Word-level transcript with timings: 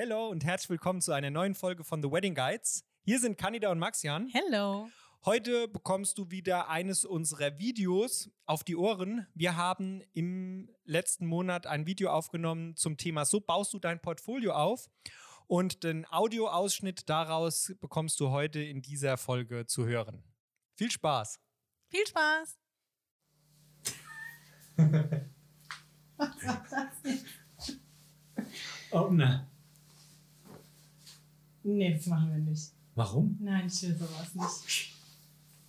Hello 0.00 0.28
und 0.28 0.44
herzlich 0.44 0.70
willkommen 0.70 1.00
zu 1.00 1.10
einer 1.10 1.28
neuen 1.28 1.56
Folge 1.56 1.82
von 1.82 2.00
The 2.00 2.08
Wedding 2.08 2.36
Guides. 2.36 2.84
Hier 3.02 3.18
sind 3.18 3.36
Candida 3.36 3.72
und 3.72 3.80
Maxian. 3.80 4.28
Hello. 4.28 4.88
Heute 5.24 5.66
bekommst 5.66 6.18
du 6.18 6.30
wieder 6.30 6.68
eines 6.68 7.04
unserer 7.04 7.58
Videos 7.58 8.30
auf 8.46 8.62
die 8.62 8.76
Ohren. 8.76 9.26
Wir 9.34 9.56
haben 9.56 10.04
im 10.12 10.70
letzten 10.84 11.26
Monat 11.26 11.66
ein 11.66 11.88
Video 11.88 12.10
aufgenommen 12.10 12.76
zum 12.76 12.96
Thema 12.96 13.24
So 13.24 13.40
baust 13.40 13.72
du 13.72 13.80
dein 13.80 14.00
Portfolio 14.00 14.52
auf. 14.52 14.88
Und 15.48 15.82
den 15.82 16.06
Audioausschnitt 16.08 17.08
daraus 17.08 17.74
bekommst 17.80 18.20
du 18.20 18.30
heute 18.30 18.60
in 18.60 18.82
dieser 18.82 19.16
Folge 19.16 19.66
zu 19.66 19.84
hören. 19.84 20.22
Viel 20.76 20.92
Spaß. 20.92 21.40
Viel 21.88 22.06
Spaß. 22.06 22.56
Opener. 28.92 29.50
Nee, 31.68 31.92
das 31.92 32.06
machen 32.06 32.30
wir 32.30 32.38
nicht. 32.38 32.72
Warum? 32.94 33.36
Nein, 33.40 33.66
ich 33.66 33.82
will 33.82 33.94
sowas 33.94 34.34
nicht. 34.34 34.94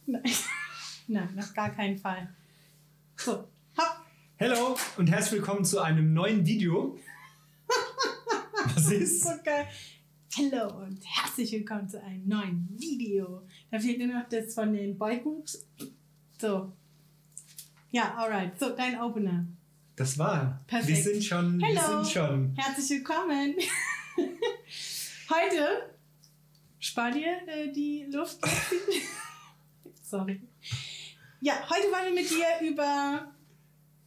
Nein, 0.06 0.24
Nein 1.08 1.38
auf 1.38 1.54
gar 1.54 1.72
keinen 1.72 1.98
Fall. 1.98 2.34
So, 3.18 3.34
hopp. 3.78 4.06
Hello 4.38 4.78
und 4.96 5.08
herzlich 5.08 5.42
willkommen 5.42 5.66
zu 5.66 5.82
einem 5.82 6.14
neuen 6.14 6.46
Video. 6.46 6.98
Was 8.76 8.90
ist? 8.92 9.24
So 9.24 9.32
geil. 9.44 9.68
Hallo 10.38 10.86
und 10.86 11.02
herzlich 11.04 11.52
willkommen 11.52 11.90
zu 11.90 12.02
einem 12.02 12.26
neuen 12.26 12.70
Video. 12.80 13.46
Da 13.70 13.78
fehlt 13.78 14.00
nur 14.00 14.08
noch 14.08 14.30
das 14.30 14.54
von 14.54 14.72
den 14.72 14.98
Boygroups. 14.98 15.68
So. 16.40 16.72
Ja, 17.92 18.16
alright. 18.16 18.58
So, 18.58 18.70
dein 18.70 18.98
Opener. 19.02 19.46
Das 19.98 20.18
war. 20.18 20.64
Perfekt. 20.66 20.88
Wir 20.88 21.04
sind 21.04 21.24
schon. 21.26 21.60
Hello. 21.60 21.76
Wir 21.76 22.04
sind 22.04 22.14
schon. 22.14 22.56
Herzlich 22.56 22.90
willkommen. 23.00 23.56
Heute 25.30 25.94
spar 26.80 27.12
dir 27.12 27.28
äh, 27.46 27.72
die 27.72 28.08
Luft. 28.12 28.40
Sorry. 30.02 30.42
Ja, 31.40 31.54
heute 31.70 31.84
wollen 31.92 32.16
wir 32.16 32.22
mit 32.24 32.32
dir 32.32 32.68
über 32.68 33.32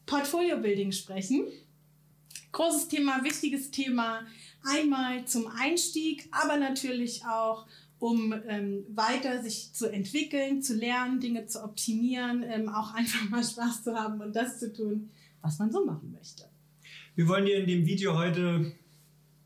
Portfolio 0.05 0.59
Building 0.59 0.91
sprechen. 0.91 1.47
Großes 2.51 2.89
Thema, 2.89 3.23
wichtiges 3.23 3.71
Thema. 3.71 4.27
Einmal 4.65 5.25
zum 5.25 5.47
Einstieg, 5.47 6.29
aber 6.33 6.57
natürlich 6.57 7.25
auch, 7.25 7.69
um 8.01 8.35
ähm, 8.49 8.85
weiter 8.89 9.45
sich 9.45 9.73
zu 9.73 9.93
entwickeln, 9.93 10.61
zu 10.61 10.75
lernen, 10.75 11.21
Dinge 11.21 11.47
zu 11.47 11.63
optimieren, 11.63 12.43
ähm, 12.43 12.69
auch 12.69 12.95
einfach 12.95 13.31
mal 13.31 13.45
Spaß 13.45 13.85
zu 13.85 13.95
haben 13.95 14.21
und 14.21 14.35
das 14.35 14.59
zu 14.59 14.73
tun, 14.73 15.09
was 15.41 15.61
man 15.61 15.71
so 15.71 15.87
machen 15.87 16.11
möchte. 16.11 16.49
Wir 17.15 17.29
wollen 17.29 17.45
dir 17.45 17.59
in 17.59 17.69
dem 17.69 17.87
Video 17.87 18.19
heute 18.19 18.75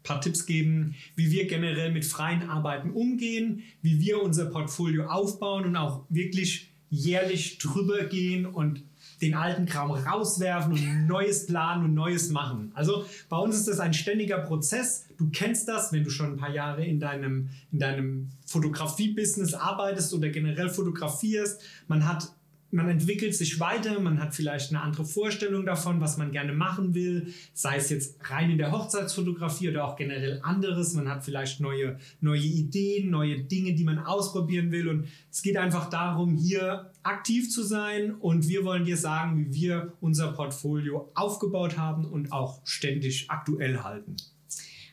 paar 0.07 0.21
Tipps 0.21 0.47
geben, 0.47 0.95
wie 1.17 1.31
wir 1.31 1.47
generell 1.47 1.93
mit 1.93 2.05
freien 2.05 2.49
Arbeiten 2.49 2.91
umgehen, 2.91 3.63
wie 3.83 4.01
wir 4.01 4.23
unser 4.23 4.47
Portfolio 4.47 5.07
aufbauen 5.07 5.65
und 5.65 5.77
auch 5.77 6.05
wirklich 6.09 6.73
jährlich 6.89 7.59
drüber 7.59 8.05
gehen 8.05 8.47
und 8.47 8.83
den 9.21 9.35
alten 9.35 9.67
Kram 9.67 9.91
rauswerfen 9.91 10.73
und 10.73 11.07
Neues 11.07 11.47
planen 11.47 11.85
und 11.85 11.95
Neues 11.95 12.31
machen. 12.31 12.71
Also 12.75 13.05
bei 13.29 13.39
uns 13.39 13.57
ist 13.57 13.69
das 13.69 13.81
ein 13.81 13.95
ständiger 13.95 14.39
Prozess. 14.39 15.07
Du 15.17 15.31
kennst 15.31 15.69
das, 15.69 15.93
wenn 15.93 16.05
du 16.05 16.11
schon 16.11 16.33
ein 16.33 16.37
paar 16.37 16.53
Jahre 16.53 16.85
in 16.85 17.01
deinem, 17.01 17.51
in 17.73 17.79
deinem 17.79 18.29
Fotografie-Business 18.47 19.55
arbeitest 19.55 20.13
oder 20.15 20.29
generell 20.29 20.69
fotografierst. 20.69 21.61
Man 21.89 22.07
hat 22.07 22.33
man 22.77 22.91
entwickelt 22.91 23.35
sich 23.35 23.59
weiter, 23.59 23.99
man 24.01 24.21
hat 24.21 24.35
vielleicht 24.35 24.71
eine 24.71 24.83
andere 24.83 25.05
Vorstellung 25.05 25.65
davon, 25.65 26.01
was 26.01 26.19
man 26.19 26.31
gerne 26.31 26.53
machen 26.53 26.95
will, 26.95 27.33
sei 27.55 27.77
es 27.77 27.89
jetzt 27.89 28.19
rein 28.31 28.51
in 28.51 28.59
der 28.59 28.71
Hochzeitsfotografie 28.71 29.71
oder 29.71 29.87
auch 29.87 29.97
generell 29.97 30.41
anderes. 30.43 30.93
Man 30.93 31.09
hat 31.09 31.25
vielleicht 31.25 31.61
neue, 31.61 31.99
neue 32.21 32.43
Ideen, 32.43 33.11
neue 33.11 33.41
Dinge, 33.41 33.75
die 33.75 33.85
man 33.85 33.99
ausprobieren 33.99 34.71
will. 34.73 34.89
Und 34.89 35.09
es 35.33 35.43
geht 35.43 35.57
einfach 35.57 35.89
darum, 35.89 36.37
hier 36.37 36.93
aktiv 37.03 37.51
zu 37.51 37.63
sein. 37.63 38.15
Und 38.15 38.47
wir 38.47 38.65
wollen 38.65 38.85
dir 38.85 38.99
sagen, 38.99 39.47
wie 39.47 39.63
wir 39.63 39.95
unser 40.01 40.33
Portfolio 40.33 41.11
aufgebaut 41.15 41.79
haben 41.79 42.05
und 42.05 42.31
auch 42.31 42.61
ständig 42.65 43.31
aktuell 43.31 43.83
halten. 43.83 44.17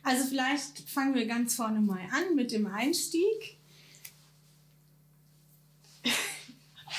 Also 0.02 0.24
vielleicht 0.24 0.88
fangen 0.88 1.14
wir 1.14 1.26
ganz 1.26 1.54
vorne 1.54 1.80
mal 1.80 2.00
an 2.12 2.34
mit 2.34 2.50
dem 2.50 2.66
Einstieg. 2.66 3.58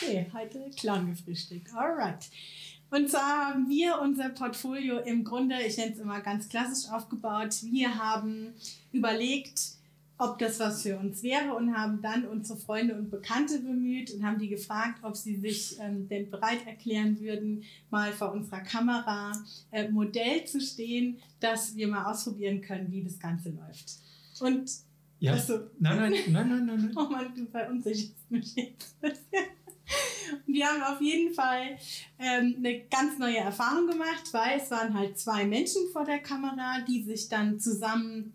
Okay, 0.02 0.28
heute 0.34 0.70
Clown 0.78 1.08
gefrühstückt. 1.10 1.74
Alright. 1.74 2.30
Und 2.92 3.10
zwar 3.10 3.50
haben 3.50 3.68
wir 3.70 4.00
unser 4.02 4.30
Portfolio 4.30 5.00
im 5.00 5.24
Grunde, 5.24 5.56
ich 5.66 5.78
nenne 5.78 5.94
es 5.94 6.00
immer 6.00 6.22
ganz 6.22 6.48
klassisch 6.50 6.90
aufgebaut. 6.92 7.56
Wir 7.64 7.96
haben 7.98 8.54
überlegt, 8.92 9.60
ob 10.18 10.38
das 10.40 10.60
was 10.62 10.84
für 10.84 10.98
uns 10.98 11.22
wäre 11.24 11.54
und 11.56 11.76
haben 11.76 12.02
dann 12.02 12.26
unsere 12.26 12.58
Freunde 12.58 12.96
und 12.96 13.10
Bekannte 13.10 13.60
bemüht 13.60 14.12
und 14.14 14.24
haben 14.24 14.40
die 14.40 14.48
gefragt, 14.48 15.00
ob 15.02 15.16
sie 15.18 15.36
sich 15.36 15.78
ähm, 15.80 16.08
denn 16.08 16.30
bereit 16.30 16.66
erklären 16.66 17.20
würden, 17.20 17.64
mal 17.90 18.14
vor 18.14 18.32
unserer 18.32 18.62
Kamera 18.62 19.34
äh, 19.72 19.90
Modell 19.90 20.46
zu 20.46 20.62
stehen, 20.62 21.18
dass 21.42 21.76
wir 21.76 21.88
mal 21.90 22.06
ausprobieren 22.06 22.62
können, 22.62 22.90
wie 22.92 23.04
das 23.04 23.20
Ganze 23.20 23.50
läuft. 23.50 23.96
Und 24.40 24.70
Ja. 25.20 25.34
also, 25.34 25.60
Nein, 25.80 25.98
nein, 25.98 26.14
nein, 26.30 26.50
nein, 26.50 26.66
nein. 26.66 26.78
nein. 26.78 26.92
Oh 26.96 27.10
Mann, 27.10 27.34
du 27.36 27.46
verunsicherst 27.48 28.14
mich 28.32 28.56
jetzt. 28.56 28.96
Und 30.46 30.54
wir 30.54 30.66
haben 30.68 30.82
auf 30.84 31.02
jeden 31.02 31.34
Fall 31.34 31.78
ähm, 32.20 32.56
eine 32.58 32.82
ganz 32.86 33.18
neue 33.18 33.38
Erfahrung 33.38 33.88
gemacht, 33.88 34.24
weil 34.32 34.60
es 34.60 34.72
waren 34.72 34.94
halt 34.94 35.18
zwei 35.18 35.46
Menschen 35.46 35.90
vor 35.92 36.06
der 36.06 36.20
Kamera, 36.20 36.82
die 36.88 37.04
sich 37.04 37.30
dann 37.30 37.60
zusammen 37.60 38.34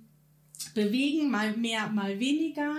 bewegen, 0.75 1.31
mal 1.31 1.57
mehr, 1.57 1.89
mal 1.89 2.19
weniger. 2.19 2.75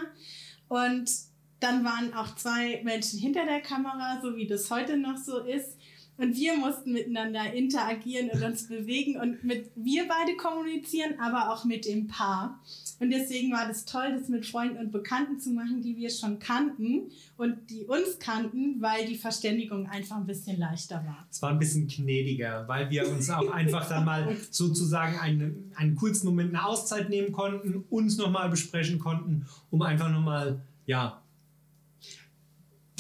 Und 0.68 1.12
dann 1.60 1.84
waren 1.84 2.14
auch 2.14 2.36
zwei 2.36 2.82
Menschen 2.84 3.20
hinter 3.20 3.46
der 3.46 3.62
Kamera, 3.62 4.20
so 4.22 4.36
wie 4.36 4.48
das 4.48 4.70
heute 4.72 4.98
noch 4.98 5.18
so 5.18 5.40
ist. 5.40 5.78
Und 6.22 6.36
wir 6.36 6.56
mussten 6.56 6.94
miteinander 6.94 7.52
interagieren 7.52 8.30
und 8.30 8.44
uns 8.44 8.68
bewegen 8.68 9.20
und 9.20 9.44
mit 9.44 9.72
wir 9.76 10.04
beide 10.08 10.38
kommunizieren, 10.38 11.16
aber 11.20 11.52
auch 11.52 11.66
mit 11.66 11.86
dem 11.86 12.08
Paar. 12.08 12.62
Und 13.00 13.10
deswegen 13.10 13.52
war 13.52 13.68
das 13.68 13.86
toll, 13.86 14.16
das 14.16 14.30
mit 14.30 14.46
Freunden 14.46 14.78
und 14.78 14.92
Bekannten 14.92 15.40
zu 15.40 15.50
machen, 15.50 15.82
die 15.82 15.98
wir 15.98 16.12
schon 16.12 16.38
kannten 16.38 17.10
und 17.38 17.72
die 17.72 17.86
uns 17.86 18.20
kannten, 18.20 18.80
weil 18.80 19.08
die 19.08 19.16
Verständigung 19.16 19.88
einfach 19.88 20.18
ein 20.18 20.28
bisschen 20.28 20.60
leichter 20.60 20.98
war. 20.98 21.26
Es 21.32 21.42
war 21.42 21.50
ein 21.50 21.58
bisschen 21.58 21.88
gnädiger, 21.88 22.68
weil 22.68 22.92
wir 22.92 23.10
uns 23.10 23.28
auch 23.32 23.50
einfach 23.52 23.90
dann 23.90 24.06
mal 24.06 24.38
sozusagen 24.52 25.18
einen, 25.18 25.72
einen 25.76 25.96
kurzen 25.96 26.28
Moment 26.28 26.50
eine 26.50 26.68
Auszeit 26.68 27.10
nehmen 27.10 27.32
konnten, 27.32 27.84
uns 27.90 28.18
nochmal 28.18 28.48
besprechen 28.50 29.00
konnten, 29.00 29.48
um 29.72 29.82
einfach 29.82 30.12
nochmal, 30.12 30.62
ja, 30.86 31.24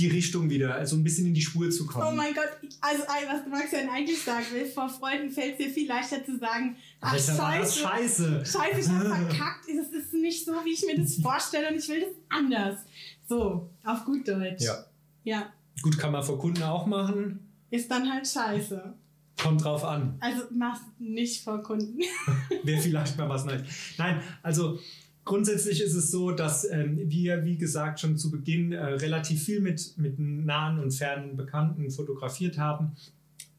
die 0.01 0.07
Richtung 0.07 0.50
wieder, 0.50 0.75
also 0.75 0.95
ein 0.95 1.03
bisschen 1.03 1.28
in 1.28 1.34
die 1.34 1.41
Spur 1.41 1.69
zu 1.69 1.85
kommen. 1.85 2.06
Oh 2.09 2.16
mein 2.16 2.34
Gott, 2.34 2.50
also 2.81 3.03
was 3.03 3.47
Maxian 3.50 3.89
eigentlich 3.89 4.22
sagen 4.22 4.45
will, 4.51 4.66
vor 4.66 4.89
Freunden 4.89 5.29
fällt 5.31 5.59
es 5.59 5.66
dir 5.66 5.73
viel 5.73 5.88
leichter 5.88 6.25
zu 6.25 6.38
sagen, 6.38 6.75
ach 7.00 7.13
Alter, 7.13 7.35
scheiße, 7.35 7.79
scheiße. 7.79 8.45
scheiße, 8.45 8.79
ich 8.79 8.90
hab 8.90 9.01
verkackt, 9.28 9.66
das 9.67 9.88
ist 10.03 10.13
nicht 10.13 10.45
so, 10.45 10.53
wie 10.66 10.73
ich 10.73 10.84
mir 10.85 11.00
das 11.00 11.16
vorstelle 11.22 11.69
und 11.69 11.75
ich 11.78 11.88
will 11.90 12.01
das 12.01 12.09
anders. 12.29 12.79
So, 13.28 13.69
auf 13.84 14.03
gut 14.06 14.28
Deutsch. 14.28 14.63
Ja. 14.63 14.85
Ja, 15.23 15.53
Gut, 15.81 15.97
kann 15.97 16.11
man 16.11 16.23
vor 16.23 16.38
Kunden 16.40 16.61
auch 16.63 16.85
machen. 16.85 17.40
ist 17.69 17.90
dann 17.90 18.11
halt 18.11 18.28
scheiße. 18.28 18.94
Kommt 19.41 19.63
drauf 19.63 19.84
an. 19.84 20.16
Also 20.19 20.44
mach's 20.51 20.81
nicht 21.00 21.44
vor 21.44 21.63
Kunden. 21.63 22.00
Wäre 22.63 22.81
vielleicht 22.81 23.17
mal 23.17 23.28
was 23.29 23.45
Neues. 23.45 23.63
Nein, 23.97 24.22
also 24.44 24.79
grundsätzlich 25.26 25.82
ist 25.82 25.96
es 25.96 26.12
so, 26.12 26.32
dass 26.32 26.70
ähm, 26.70 27.00
wir, 27.09 27.46
wie 27.46 27.58
gesagt, 27.58 28.00
schon 28.00 28.18
zu 28.18 28.32
Beginn 28.32 28.72
äh, 28.72 28.84
relativ 28.84 29.44
viel 29.44 29.62
mit, 29.62 29.98
mit 29.98 30.20
nahen 30.20 30.80
und 30.80 30.92
fernen 30.92 31.36
Bekannten 31.36 31.90
fotografiert 31.92 32.58
haben 32.58 32.96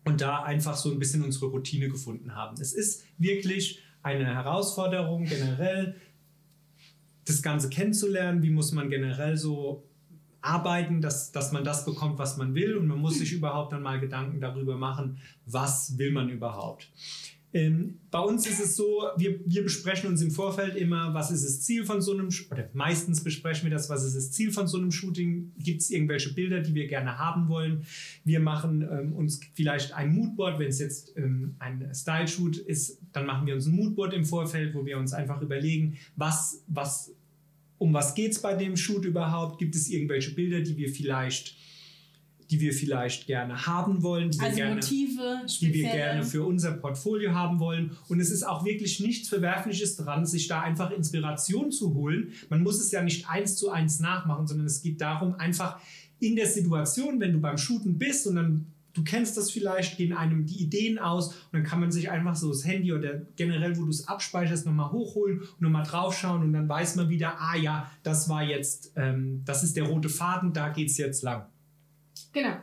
und 0.04 0.20
da 0.20 0.42
einfach 0.42 0.76
so 0.76 0.90
ein 0.90 0.98
bisschen 0.98 1.22
unsere 1.22 1.46
Routine 1.46 1.88
gefunden 1.88 2.34
haben. 2.34 2.60
Es 2.60 2.72
ist 2.72 3.04
wirklich 3.18 3.80
eine 4.02 4.26
Herausforderung 4.26 5.24
generell, 5.24 5.96
das 7.24 7.40
Ganze 7.42 7.68
kennenzulernen. 7.68 8.42
Wie 8.42 8.50
muss 8.50 8.72
man 8.72 8.90
generell 8.90 9.36
so 9.36 9.84
arbeiten, 10.42 11.00
dass, 11.00 11.32
dass 11.32 11.52
man 11.52 11.64
das 11.64 11.84
bekommt, 11.84 12.18
was 12.18 12.36
man 12.36 12.54
will. 12.54 12.76
Und 12.76 12.88
man 12.88 12.98
muss 12.98 13.18
sich 13.18 13.32
überhaupt 13.32 13.72
dann 13.72 13.82
mal 13.82 14.00
Gedanken 14.00 14.40
darüber 14.40 14.76
machen, 14.76 15.18
was 15.46 15.96
will 15.96 16.10
man 16.10 16.28
überhaupt. 16.28 16.90
Ähm, 17.54 17.98
bei 18.10 18.20
uns 18.20 18.46
ist 18.46 18.60
es 18.60 18.76
so, 18.76 19.04
wir, 19.16 19.40
wir 19.44 19.62
besprechen 19.62 20.08
uns 20.08 20.22
im 20.22 20.30
Vorfeld 20.30 20.74
immer, 20.74 21.12
was 21.12 21.30
ist 21.30 21.44
das 21.44 21.60
Ziel 21.60 21.84
von 21.84 22.00
so 22.00 22.12
einem, 22.12 22.28
oder 22.50 22.68
meistens 22.72 23.22
besprechen 23.22 23.64
wir 23.64 23.70
das, 23.70 23.90
was 23.90 24.04
ist 24.04 24.16
das 24.16 24.32
Ziel 24.32 24.50
von 24.52 24.66
so 24.66 24.78
einem 24.78 24.90
Shooting, 24.90 25.52
gibt 25.58 25.82
es 25.82 25.90
irgendwelche 25.90 26.32
Bilder, 26.32 26.60
die 26.60 26.74
wir 26.74 26.86
gerne 26.86 27.18
haben 27.18 27.48
wollen. 27.48 27.84
Wir 28.24 28.40
machen 28.40 28.82
ähm, 28.82 29.12
uns 29.12 29.40
vielleicht 29.54 29.92
ein 29.92 30.14
Moodboard, 30.14 30.58
wenn 30.58 30.68
es 30.68 30.78
jetzt 30.78 31.14
ähm, 31.16 31.54
ein 31.58 31.90
Style-Shoot 31.94 32.56
ist, 32.56 33.00
dann 33.12 33.26
machen 33.26 33.46
wir 33.46 33.54
uns 33.54 33.66
ein 33.66 33.76
Moodboard 33.76 34.14
im 34.14 34.24
Vorfeld, 34.24 34.74
wo 34.74 34.86
wir 34.86 34.96
uns 34.96 35.12
einfach 35.12 35.42
überlegen, 35.42 35.98
was, 36.16 36.64
was 36.68 37.14
um 37.76 37.92
was 37.92 38.14
geht 38.14 38.30
es 38.30 38.40
bei 38.40 38.54
dem 38.54 38.76
Shoot 38.76 39.04
überhaupt? 39.04 39.58
Gibt 39.58 39.74
es 39.74 39.90
irgendwelche 39.90 40.30
Bilder, 40.34 40.60
die 40.60 40.76
wir 40.76 40.88
vielleicht 40.88 41.56
die 42.50 42.60
wir 42.60 42.72
vielleicht 42.72 43.26
gerne 43.26 43.66
haben 43.66 44.02
wollen, 44.02 44.30
die, 44.30 44.40
also 44.40 44.56
wir, 44.56 44.64
gerne, 44.64 44.74
Motive, 44.76 45.46
die 45.60 45.74
wir 45.74 45.90
gerne 45.90 46.22
für 46.22 46.44
unser 46.44 46.72
Portfolio 46.72 47.34
haben 47.34 47.60
wollen. 47.60 47.92
Und 48.08 48.20
es 48.20 48.30
ist 48.30 48.42
auch 48.42 48.64
wirklich 48.64 49.00
nichts 49.00 49.28
Verwerfliches 49.28 49.96
dran, 49.96 50.26
sich 50.26 50.48
da 50.48 50.60
einfach 50.60 50.90
Inspiration 50.90 51.70
zu 51.70 51.94
holen. 51.94 52.32
Man 52.48 52.62
muss 52.62 52.80
es 52.80 52.90
ja 52.92 53.02
nicht 53.02 53.28
eins 53.28 53.56
zu 53.56 53.70
eins 53.70 54.00
nachmachen, 54.00 54.46
sondern 54.46 54.66
es 54.66 54.82
geht 54.82 55.00
darum, 55.00 55.34
einfach 55.34 55.80
in 56.18 56.36
der 56.36 56.46
Situation, 56.46 57.20
wenn 57.20 57.32
du 57.32 57.40
beim 57.40 57.58
Shooten 57.58 57.98
bist 57.98 58.26
und 58.26 58.36
dann 58.36 58.66
du 58.94 59.04
kennst 59.04 59.36
das 59.36 59.50
vielleicht, 59.50 59.96
gehen 59.96 60.12
einem 60.12 60.46
die 60.46 60.62
Ideen 60.62 60.98
aus 60.98 61.28
und 61.28 61.52
dann 61.52 61.64
kann 61.64 61.80
man 61.80 61.90
sich 61.90 62.10
einfach 62.10 62.36
so 62.36 62.48
das 62.48 62.66
Handy 62.66 62.92
oder 62.92 63.22
generell, 63.36 63.76
wo 63.76 63.84
du 63.84 63.90
es 63.90 64.08
abspeicherst, 64.08 64.66
nochmal 64.66 64.92
hochholen 64.92 65.40
und 65.40 65.60
nochmal 65.60 65.84
draufschauen 65.84 66.42
und 66.42 66.52
dann 66.52 66.68
weiß 66.68 66.96
man 66.96 67.08
wieder, 67.08 67.40
ah 67.40 67.56
ja, 67.56 67.90
das 68.02 68.28
war 68.28 68.42
jetzt, 68.42 68.92
ähm, 68.96 69.42
das 69.44 69.62
ist 69.62 69.76
der 69.76 69.84
rote 69.84 70.08
Faden, 70.08 70.52
da 70.52 70.68
geht 70.68 70.90
es 70.90 70.98
jetzt 70.98 71.22
lang. 71.22 71.46
Genau. 72.32 72.56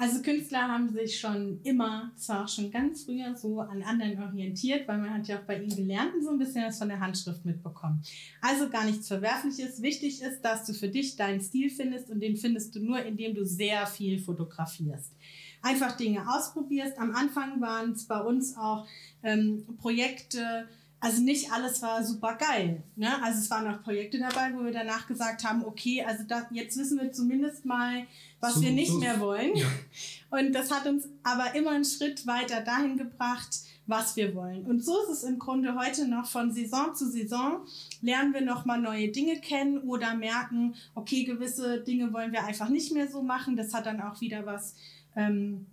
Also 0.00 0.22
Künstler 0.22 0.68
haben 0.68 0.88
sich 0.90 1.18
schon 1.18 1.60
immer, 1.64 2.12
zwar 2.14 2.46
schon 2.46 2.70
ganz 2.70 3.02
früher 3.02 3.34
so 3.34 3.60
an 3.60 3.82
anderen 3.82 4.22
orientiert, 4.22 4.86
weil 4.86 4.98
man 4.98 5.12
hat 5.12 5.26
ja 5.26 5.40
auch 5.40 5.42
bei 5.42 5.60
ihnen 5.60 5.74
gelernt 5.74 6.14
und 6.14 6.22
so 6.22 6.30
ein 6.30 6.38
bisschen 6.38 6.62
das 6.62 6.78
von 6.78 6.88
der 6.88 7.00
Handschrift 7.00 7.44
mitbekommen. 7.44 8.00
Also 8.40 8.70
gar 8.70 8.84
nichts 8.84 9.08
Verwerfliches. 9.08 9.82
Wichtig 9.82 10.22
ist, 10.22 10.42
dass 10.42 10.64
du 10.66 10.72
für 10.72 10.88
dich 10.88 11.16
deinen 11.16 11.40
Stil 11.40 11.68
findest 11.68 12.10
und 12.10 12.20
den 12.20 12.36
findest 12.36 12.76
du 12.76 12.80
nur, 12.80 13.02
indem 13.02 13.34
du 13.34 13.44
sehr 13.44 13.88
viel 13.88 14.20
fotografierst. 14.20 15.12
Einfach 15.62 15.96
Dinge 15.96 16.32
ausprobierst. 16.32 16.96
Am 16.96 17.12
Anfang 17.12 17.60
waren 17.60 17.90
es 17.90 18.06
bei 18.06 18.20
uns 18.20 18.56
auch 18.56 18.86
ähm, 19.24 19.64
Projekte, 19.78 20.68
also 21.00 21.22
nicht 21.22 21.52
alles 21.52 21.80
war 21.80 22.02
super 22.02 22.34
geil. 22.34 22.82
Ne? 22.96 23.22
Also 23.22 23.38
es 23.38 23.50
waren 23.50 23.72
auch 23.72 23.82
Projekte 23.82 24.18
dabei, 24.18 24.52
wo 24.54 24.64
wir 24.64 24.72
danach 24.72 25.06
gesagt 25.06 25.44
haben, 25.44 25.64
okay, 25.64 26.04
also 26.04 26.24
da, 26.26 26.48
jetzt 26.50 26.76
wissen 26.76 26.98
wir 27.00 27.12
zumindest 27.12 27.64
mal, 27.64 28.06
was 28.40 28.54
so, 28.54 28.62
wir 28.62 28.72
nicht 28.72 28.90
so, 28.90 28.98
mehr 28.98 29.20
wollen. 29.20 29.54
Ja. 29.54 29.66
Und 30.30 30.52
das 30.52 30.70
hat 30.70 30.86
uns 30.86 31.08
aber 31.22 31.54
immer 31.54 31.70
einen 31.70 31.84
Schritt 31.84 32.26
weiter 32.26 32.62
dahin 32.62 32.96
gebracht, 32.96 33.60
was 33.86 34.16
wir 34.16 34.34
wollen. 34.34 34.66
Und 34.66 34.84
so 34.84 35.02
ist 35.04 35.08
es 35.08 35.22
im 35.22 35.38
Grunde 35.38 35.74
heute 35.74 36.06
noch 36.08 36.26
von 36.26 36.52
Saison 36.52 36.94
zu 36.94 37.10
Saison. 37.10 37.60
Lernen 38.02 38.34
wir 38.34 38.42
nochmal 38.42 38.80
neue 38.80 39.08
Dinge 39.08 39.40
kennen 39.40 39.78
oder 39.78 40.14
merken, 40.14 40.74
okay, 40.94 41.24
gewisse 41.24 41.80
Dinge 41.80 42.12
wollen 42.12 42.32
wir 42.32 42.44
einfach 42.44 42.68
nicht 42.68 42.92
mehr 42.92 43.08
so 43.08 43.22
machen. 43.22 43.56
Das 43.56 43.72
hat 43.72 43.86
dann 43.86 44.02
auch 44.02 44.20
wieder 44.20 44.44
was 44.44 44.74
ähm, 45.16 45.66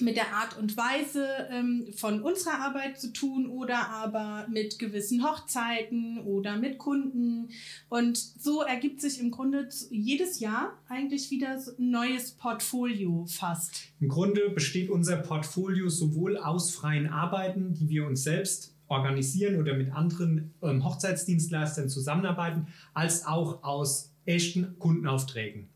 mit 0.00 0.16
der 0.16 0.32
Art 0.34 0.58
und 0.58 0.76
Weise 0.76 1.26
ähm, 1.50 1.92
von 1.94 2.22
unserer 2.22 2.60
Arbeit 2.60 2.98
zu 3.00 3.12
tun 3.12 3.46
oder 3.46 3.88
aber 3.90 4.46
mit 4.50 4.78
gewissen 4.78 5.22
Hochzeiten 5.22 6.18
oder 6.20 6.56
mit 6.56 6.78
Kunden. 6.78 7.50
Und 7.88 8.16
so 8.16 8.62
ergibt 8.62 9.00
sich 9.00 9.20
im 9.20 9.30
Grunde 9.30 9.68
jedes 9.90 10.40
Jahr 10.40 10.78
eigentlich 10.88 11.30
wieder 11.30 11.56
ein 11.56 11.90
neues 11.90 12.32
Portfolio 12.32 13.26
fast. 13.28 13.92
Im 14.00 14.08
Grunde 14.08 14.50
besteht 14.50 14.90
unser 14.90 15.16
Portfolio 15.16 15.88
sowohl 15.88 16.36
aus 16.36 16.74
freien 16.74 17.08
Arbeiten, 17.08 17.74
die 17.74 17.88
wir 17.88 18.06
uns 18.06 18.24
selbst 18.24 18.74
organisieren 18.88 19.58
oder 19.58 19.74
mit 19.74 19.92
anderen 19.92 20.52
ähm, 20.62 20.84
Hochzeitsdienstleistern 20.84 21.88
zusammenarbeiten, 21.88 22.66
als 22.92 23.26
auch 23.26 23.62
aus 23.62 24.12
echten 24.26 24.78
Kundenaufträgen. 24.78 25.68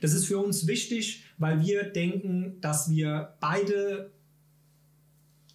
Das 0.00 0.12
ist 0.12 0.26
für 0.26 0.38
uns 0.38 0.66
wichtig, 0.66 1.23
weil 1.38 1.60
wir 1.62 1.84
denken, 1.84 2.60
dass 2.60 2.90
wir 2.90 3.34
beide 3.40 4.12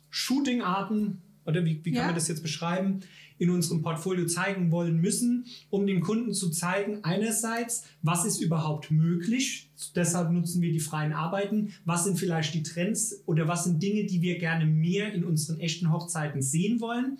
Shooting-Arten, 0.09 1.21
oder 1.45 1.65
wie, 1.65 1.79
wie 1.83 1.91
kann 1.91 2.01
ja. 2.01 2.05
man 2.07 2.15
das 2.15 2.27
jetzt 2.27 2.43
beschreiben, 2.43 3.01
in 3.39 3.49
unserem 3.49 3.81
Portfolio 3.81 4.25
zeigen 4.27 4.69
wollen 4.71 4.99
müssen, 4.99 5.45
um 5.69 5.87
den 5.87 6.01
Kunden 6.01 6.33
zu 6.33 6.49
zeigen, 6.49 6.99
einerseits, 7.03 7.85
was 8.01 8.25
ist 8.25 8.41
überhaupt 8.41 8.91
möglich, 8.91 9.71
deshalb 9.95 10.31
nutzen 10.31 10.61
wir 10.61 10.71
die 10.71 10.81
freien 10.81 11.13
Arbeiten, 11.13 11.73
was 11.85 12.03
sind 12.03 12.19
vielleicht 12.19 12.53
die 12.53 12.63
Trends 12.63 13.23
oder 13.25 13.47
was 13.47 13.63
sind 13.63 13.81
Dinge, 13.81 14.03
die 14.03 14.21
wir 14.21 14.37
gerne 14.37 14.65
mehr 14.65 15.13
in 15.13 15.23
unseren 15.23 15.59
echten 15.59 15.91
Hochzeiten 15.91 16.41
sehen 16.41 16.81
wollen. 16.81 17.17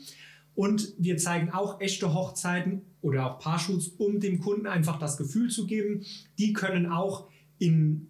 Und 0.56 0.94
wir 0.98 1.16
zeigen 1.16 1.52
auch 1.52 1.80
echte 1.80 2.14
Hochzeiten 2.14 2.82
oder 3.02 3.26
auch 3.26 3.40
Paarshoots, 3.40 3.94
um 3.98 4.20
dem 4.20 4.40
Kunden 4.40 4.68
einfach 4.68 5.00
das 5.00 5.16
Gefühl 5.16 5.50
zu 5.50 5.66
geben, 5.66 6.04
die 6.38 6.52
können 6.52 6.86
auch 6.86 7.30
in, 7.60 8.09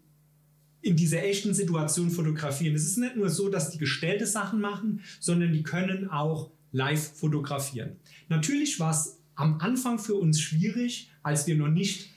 in 0.81 0.95
dieser 0.95 1.23
echten 1.23 1.53
Situation 1.53 2.09
fotografieren. 2.09 2.75
Es 2.75 2.85
ist 2.85 2.97
nicht 2.97 3.15
nur 3.15 3.29
so, 3.29 3.49
dass 3.49 3.71
die 3.71 3.77
gestellte 3.77 4.25
Sachen 4.25 4.61
machen, 4.61 5.01
sondern 5.19 5.51
die 5.51 5.63
können 5.63 6.09
auch 6.09 6.51
live 6.71 7.13
fotografieren. 7.15 7.97
Natürlich 8.29 8.79
war 8.79 8.91
es 8.91 9.19
am 9.35 9.59
Anfang 9.59 9.99
für 9.99 10.15
uns 10.15 10.39
schwierig, 10.39 11.11
als 11.23 11.47
wir 11.47 11.55
noch 11.55 11.69
nicht 11.69 12.09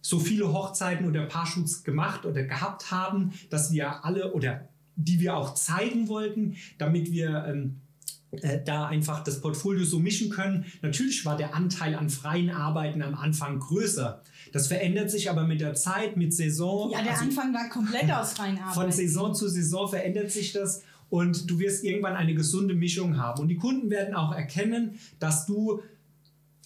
so 0.00 0.18
viele 0.18 0.52
Hochzeiten 0.52 1.06
oder 1.06 1.26
Paarshoots 1.26 1.84
gemacht 1.84 2.26
oder 2.26 2.42
gehabt 2.42 2.90
haben, 2.90 3.32
dass 3.50 3.72
wir 3.72 4.04
alle 4.04 4.32
oder 4.32 4.68
die 4.96 5.20
wir 5.20 5.36
auch 5.36 5.54
zeigen 5.54 6.08
wollten, 6.08 6.56
damit 6.78 7.12
wir 7.12 7.44
ähm, 7.46 7.76
äh, 7.76 7.91
da 8.64 8.86
einfach 8.86 9.22
das 9.22 9.40
Portfolio 9.40 9.84
so 9.84 9.98
mischen 9.98 10.30
können. 10.30 10.64
Natürlich 10.80 11.24
war 11.24 11.36
der 11.36 11.54
Anteil 11.54 11.94
an 11.94 12.08
freien 12.08 12.50
Arbeiten 12.50 13.02
am 13.02 13.14
Anfang 13.14 13.58
größer. 13.58 14.22
Das 14.52 14.68
verändert 14.68 15.10
sich 15.10 15.30
aber 15.30 15.46
mit 15.46 15.60
der 15.60 15.74
Zeit, 15.74 16.16
mit 16.16 16.32
Saison. 16.34 16.90
Ja, 16.90 17.02
der 17.02 17.12
also 17.12 17.24
Anfang 17.24 17.52
war 17.52 17.68
komplett 17.68 18.10
aus 18.12 18.32
freien 18.32 18.58
Arbeiten. 18.58 18.74
Von 18.74 18.92
Saison 18.92 19.34
zu 19.34 19.48
Saison 19.48 19.88
verändert 19.88 20.30
sich 20.30 20.52
das 20.52 20.82
und 21.10 21.50
du 21.50 21.58
wirst 21.58 21.84
irgendwann 21.84 22.16
eine 22.16 22.34
gesunde 22.34 22.74
Mischung 22.74 23.18
haben. 23.18 23.42
Und 23.42 23.48
die 23.48 23.56
Kunden 23.56 23.90
werden 23.90 24.14
auch 24.14 24.32
erkennen, 24.34 24.98
dass 25.18 25.44
du 25.44 25.82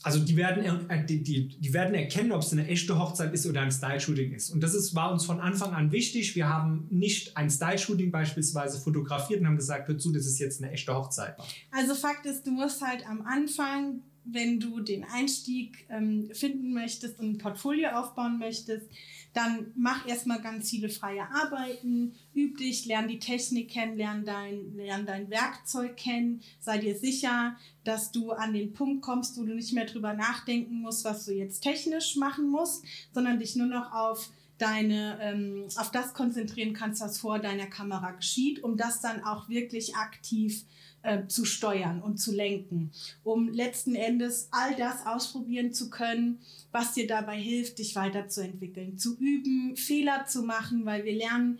also 0.07 0.21
die 0.21 0.37
werden, 0.37 0.89
äh, 0.89 1.05
die, 1.05 1.21
die, 1.25 1.49
die 1.49 1.75
werden 1.75 1.93
erkennen, 1.97 2.31
ob 2.31 2.43
es 2.43 2.53
eine 2.53 2.69
echte 2.69 2.97
Hochzeit 2.97 3.35
ist 3.35 3.45
oder 3.45 3.63
ein 3.63 3.73
Style-Shooting 3.73 4.35
ist. 4.35 4.51
Und 4.51 4.63
das 4.63 4.73
ist, 4.73 4.95
war 4.95 5.11
uns 5.11 5.25
von 5.25 5.41
Anfang 5.41 5.73
an 5.75 5.91
wichtig. 5.91 6.37
Wir 6.37 6.49
haben 6.49 6.87
nicht 6.91 7.37
ein 7.37 7.51
Style-Shooting 7.51 8.13
beispielsweise 8.13 8.81
fotografiert 8.81 9.41
und 9.41 9.49
haben 9.49 9.57
gesagt, 9.57 9.89
hör 9.89 9.99
zu, 9.99 10.13
das 10.13 10.25
ist 10.27 10.39
jetzt 10.39 10.63
eine 10.63 10.71
echte 10.71 10.95
Hochzeit. 10.95 11.35
Also 11.73 11.97
Fakt 11.97 12.25
ist, 12.25 12.47
du 12.47 12.53
musst 12.53 12.83
halt 12.83 13.05
am 13.05 13.23
Anfang, 13.23 14.03
wenn 14.27 14.61
du 14.61 14.81
den 14.81 15.05
Einstieg 15.05 15.87
ähm, 15.89 16.29
finden 16.33 16.73
möchtest 16.73 17.19
und 17.21 17.31
ein 17.31 17.39
Portfolio 17.39 17.91
aufbauen 17.91 18.39
möchtest, 18.39 18.87
dann 19.33 19.73
mach 19.77 20.09
erstmal 20.09 20.41
ganz 20.41 20.71
viele 20.71 20.89
freie 20.89 21.31
Arbeiten, 21.31 22.15
üb 22.35 22.57
dich, 22.57 22.87
lern 22.87 23.07
die 23.07 23.19
Technik 23.19 23.71
kennen, 23.71 23.97
lern 23.97 24.25
dein, 24.25 24.75
lern 24.75 25.05
dein 25.05 25.29
Werkzeug 25.29 25.97
kennen, 25.97 26.41
sei 26.59 26.79
dir 26.79 26.97
sicher, 26.97 27.57
dass 27.85 28.13
du 28.13 28.33
an 28.33 28.55
den 28.55 28.73
Punkt 28.73 29.03
kommst, 29.03 29.37
wo 29.37 29.45
du 29.45 29.55
nicht 29.55 29.75
mehr 29.75 29.85
drüber 29.85 30.15
nachdenken 30.15 30.81
musst, 30.81 31.05
was 31.05 31.27
du 31.27 31.33
jetzt 31.33 31.61
technisch 31.61 32.17
machen 32.17 32.49
musst, 32.49 32.85
sondern 33.13 33.39
dich 33.39 33.57
nur 33.57 33.67
noch 33.67 33.93
auf 33.93 34.31
deine, 34.59 35.19
ähm, 35.21 35.67
auf 35.77 35.91
das 35.91 36.15
konzentrieren 36.15 36.73
kannst, 36.73 37.03
was 37.03 37.19
vor 37.19 37.39
deiner 37.39 37.67
Kamera 37.67 38.13
geschieht, 38.13 38.65
um 38.65 38.79
das 38.79 39.03
dann 39.03 39.23
auch 39.23 39.51
wirklich 39.51 39.97
aktiv 39.97 40.65
äh, 41.07 41.27
zu 41.29 41.45
steuern 41.45 42.03
und 42.03 42.19
zu 42.19 42.35
lenken, 42.35 42.91
um 43.23 43.49
letzten 43.49 43.95
Endes 43.95 44.49
all 44.51 44.75
das 44.75 45.07
ausprobieren 45.07 45.73
zu 45.73 45.89
können, 45.89 46.41
was 46.73 46.95
dir 46.95 47.07
dabei 47.07 47.39
hilft, 47.39 47.79
dich 47.79 47.95
weiterzuentwickeln, 47.95 48.99
zu 48.99 49.17
üben, 49.17 49.77
Fehler 49.77 50.27
zu 50.27 50.43
machen, 50.43 50.85
weil 50.85 51.05
wir 51.05 51.15
lernen 51.15 51.59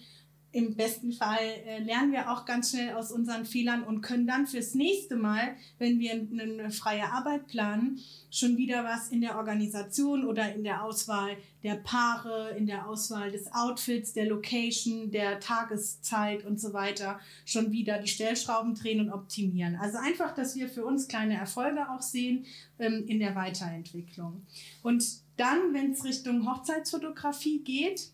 im 0.57 0.75
besten 0.75 1.13
Fall 1.13 1.45
äh, 1.67 1.81
lernen 1.81 2.13
wir 2.13 2.33
auch 2.33 2.47
ganz 2.47 2.71
schnell 2.71 2.95
aus 2.95 3.13
unseren 3.13 3.45
Fehlern 3.45 3.85
und 3.85 4.01
können 4.01 4.27
dann 4.27 4.47
fürs 4.47 4.75
nächste 4.75 5.15
Mal, 5.15 5.55
wenn 5.79 6.01
wir 6.01 6.13
eine 6.13 6.71
freie 6.71 7.13
Arbeit 7.13 7.47
planen, 7.47 8.01
schon 8.31 8.57
wieder 8.57 8.83
was 8.83 9.09
in 9.09 9.21
der 9.21 9.37
Organisation 9.37 10.25
oder 10.25 10.55
in 10.55 10.65
der 10.65 10.83
Auswahl 10.83 11.37
der 11.63 11.75
Paare, 11.75 12.55
in 12.57 12.67
der 12.67 12.89
Auswahl 12.89 13.31
des 13.31 13.53
Outfits, 13.53 14.15
der 14.15 14.27
Location, 14.27 15.11
der 15.11 15.41
Tageszeit 15.41 16.47
und 16.47 16.59
so 16.59 16.73
weiter 16.73 17.21
schon 17.45 17.71
wieder 17.71 17.99
die 17.99 18.09
Stellschrauben 18.09 18.75
drehen 18.75 19.01
und 19.01 19.13
optimieren. 19.13 19.77
Also 19.77 19.99
einfach, 19.99 20.35
dass 20.35 20.57
wir 20.57 20.71
für 20.71 20.87
uns 20.87 21.07
kleine 21.07 21.35
Erfolge 21.35 21.91
auch 21.91 22.03
sehen 22.03 22.47
ähm, 22.79 23.05
in 23.07 23.19
der 23.19 23.35
Weiterentwicklung. 23.35 24.47
Und 24.83 25.05
dann, 25.37 25.75
wenn 25.75 25.93
es 25.93 26.03
Richtung 26.03 26.51
Hochzeitsfotografie 26.51 27.63
geht, 27.63 28.11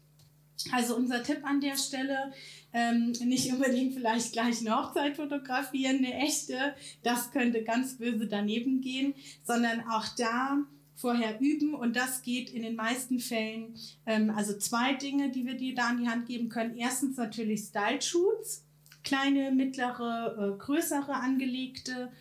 also 0.70 0.96
unser 0.96 1.22
Tipp 1.22 1.40
an 1.44 1.60
der 1.60 1.76
Stelle, 1.76 2.32
ähm, 2.72 3.12
nicht 3.24 3.52
unbedingt 3.52 3.94
vielleicht 3.94 4.32
gleich 4.32 4.60
eine 4.60 4.76
Hochzeit 4.76 5.16
fotografieren, 5.16 5.98
eine 5.98 6.14
echte, 6.14 6.74
das 7.02 7.30
könnte 7.30 7.64
ganz 7.64 7.98
böse 7.98 8.26
daneben 8.26 8.80
gehen, 8.80 9.14
sondern 9.44 9.80
auch 9.88 10.06
da 10.16 10.58
vorher 10.94 11.40
üben 11.40 11.74
und 11.74 11.96
das 11.96 12.22
geht 12.22 12.50
in 12.50 12.62
den 12.62 12.76
meisten 12.76 13.18
Fällen, 13.18 13.74
ähm, 14.06 14.30
also 14.30 14.56
zwei 14.56 14.94
Dinge, 14.94 15.30
die 15.30 15.44
wir 15.44 15.54
dir 15.54 15.74
da 15.74 15.88
an 15.88 16.00
die 16.00 16.08
Hand 16.08 16.26
geben 16.26 16.48
können. 16.48 16.76
Erstens 16.76 17.16
natürlich 17.16 17.62
Style-Shoots, 17.62 18.64
kleine, 19.02 19.50
mittlere, 19.50 20.54
äh, 20.54 20.58
größere 20.58 21.14
angelegte 21.14 22.12